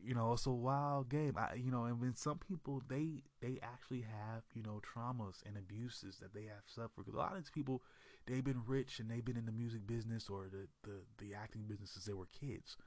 [0.04, 1.36] you know, it's a wild game.
[1.38, 5.58] I, you know, and when some people they they actually have you know traumas and
[5.58, 6.92] abuses that they have suffered.
[7.06, 7.82] Because a lot of these people,
[8.26, 11.64] they've been rich and they've been in the music business or the the the acting
[11.68, 12.78] business since they were kids.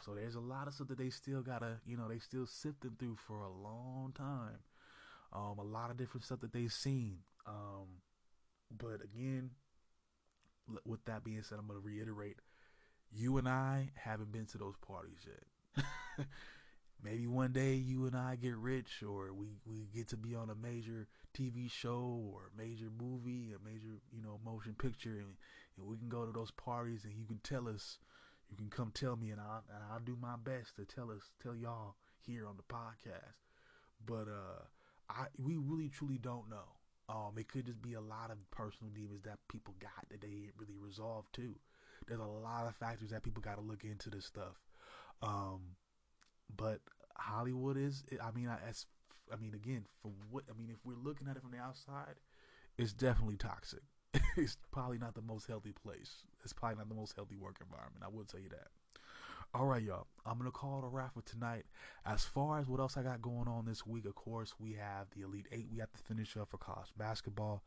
[0.00, 2.96] So there's a lot of stuff that they still gotta, you know, they still sifting
[2.98, 4.58] through for a long time.
[5.32, 7.18] Um, a lot of different stuff that they've seen.
[7.46, 8.02] Um,
[8.70, 9.50] but again,
[10.84, 12.36] with that being said, I'm gonna reiterate:
[13.12, 15.84] you and I haven't been to those parties yet.
[17.02, 20.48] Maybe one day you and I get rich, or we we get to be on
[20.48, 25.34] a major TV show or major movie, a major you know motion picture, and,
[25.76, 27.98] and we can go to those parties, and you can tell us
[28.50, 31.30] you can come tell me, and I'll, and I'll do my best to tell us,
[31.42, 33.40] tell y'all here on the podcast.
[34.04, 34.64] But uh,
[35.08, 36.78] I we really truly don't know.
[37.08, 40.28] Um, it could just be a lot of personal demons that people got that they
[40.28, 41.54] ain't really resolved too.
[42.06, 44.60] There's a lot of factors that people got to look into this stuff.
[45.22, 45.76] Um,
[46.54, 46.80] but
[47.16, 48.86] Hollywood is, I mean, I, as
[49.32, 52.16] I mean, again, from what I mean, if we're looking at it from the outside,
[52.76, 53.82] it's definitely toxic.
[54.36, 56.24] It's probably not the most healthy place.
[56.42, 58.04] It's probably not the most healthy work environment.
[58.04, 58.68] I will tell you that.
[59.54, 60.08] All right, y'all.
[60.26, 61.64] I'm gonna call it a wrap for tonight.
[62.04, 65.06] As far as what else I got going on this week, of course, we have
[65.14, 65.68] the Elite Eight.
[65.70, 67.62] We have to finish up for college basketball.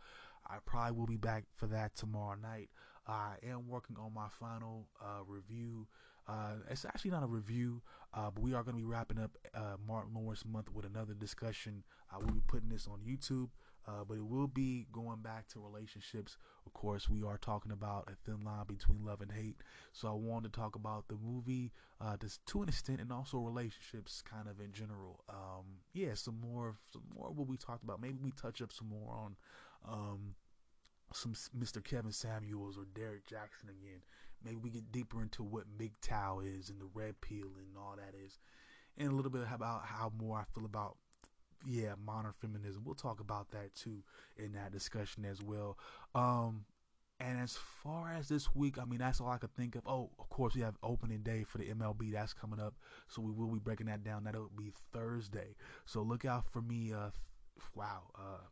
[0.46, 2.70] I probably will be back for that tomorrow night.
[3.08, 5.88] I am working on my final uh, review.
[6.28, 7.82] Uh, it's actually not a review,
[8.14, 11.14] uh, but we are going to be wrapping up uh, Martin Lawrence month with another
[11.14, 11.84] discussion.
[12.12, 13.48] I will be putting this on YouTube.
[13.88, 16.38] Uh, but it will be going back to relationships.
[16.66, 19.56] Of course, we are talking about a thin line between love and hate.
[19.94, 21.72] So I wanted to talk about the movie
[22.02, 25.24] uh, just to an extent, and also relationships, kind of in general.
[25.30, 28.02] Um, yeah, some more, some more what we talked about.
[28.02, 29.36] Maybe we touch up some more on
[29.88, 30.36] um,
[31.14, 31.82] some Mr.
[31.84, 34.02] Kevin Samuels or Derrick Jaxn again.
[34.44, 38.14] Maybe we get deeper into what MGTOW is and the red pill and all that
[38.18, 38.38] is,
[38.98, 40.98] and a little bit about how more I feel about
[41.68, 42.84] yeah, modern feminism.
[42.86, 44.04] We'll talk about that too
[44.38, 45.78] in that discussion as well.
[46.16, 46.64] Um,
[47.20, 49.82] and as far as this week, I mean, that's all I could think of.
[49.86, 52.14] Oh, of course, we have opening day for the MLB.
[52.14, 52.76] That's coming up.
[53.08, 54.24] So we will be breaking that down.
[54.24, 55.56] That'll be Thursday.
[55.86, 56.94] So look out for me.
[56.94, 57.10] Uh,
[57.76, 58.04] wow.
[58.16, 58.46] Uh,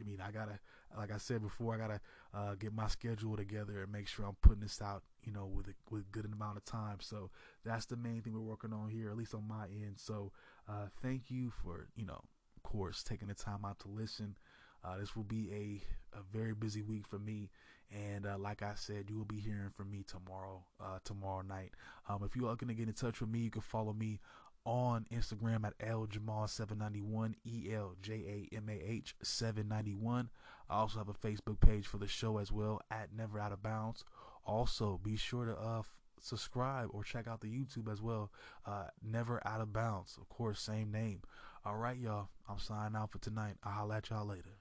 [0.00, 0.58] I mean, I gotta,
[0.96, 2.00] like I said before, I gotta
[2.32, 5.66] uh, get my schedule together and make sure I'm putting this out, you know, with
[5.68, 6.98] a with good amount of time.
[7.00, 7.30] So
[7.64, 9.96] that's the main thing we're working on here, at least on my end.
[9.96, 10.32] So
[10.68, 12.22] uh, thank you for, you know,
[12.64, 14.36] course, taking the time out to listen.
[14.84, 17.50] Uh, this will be a, a very busy week for me.
[17.92, 21.70] And uh, like I said, you will be hearing from me tomorrow, uh, tomorrow night.
[22.08, 24.18] Um, if you are going to get in touch with me, you can follow me
[24.64, 30.30] on Instagram at eljamal791, E L J A M A H 791.
[30.68, 33.62] I also have a Facebook page for the show as well at Never Out of
[33.62, 34.04] Bounds.
[34.46, 35.82] Also, be sure to uh,
[36.20, 38.30] subscribe or check out the YouTube as well.
[38.66, 41.20] Uh, Never Out of Bounds, of course, same name.
[41.66, 42.28] All right, y'all.
[42.46, 43.54] I'm signing out for tonight.
[43.64, 44.58] I'll holler at y'all later.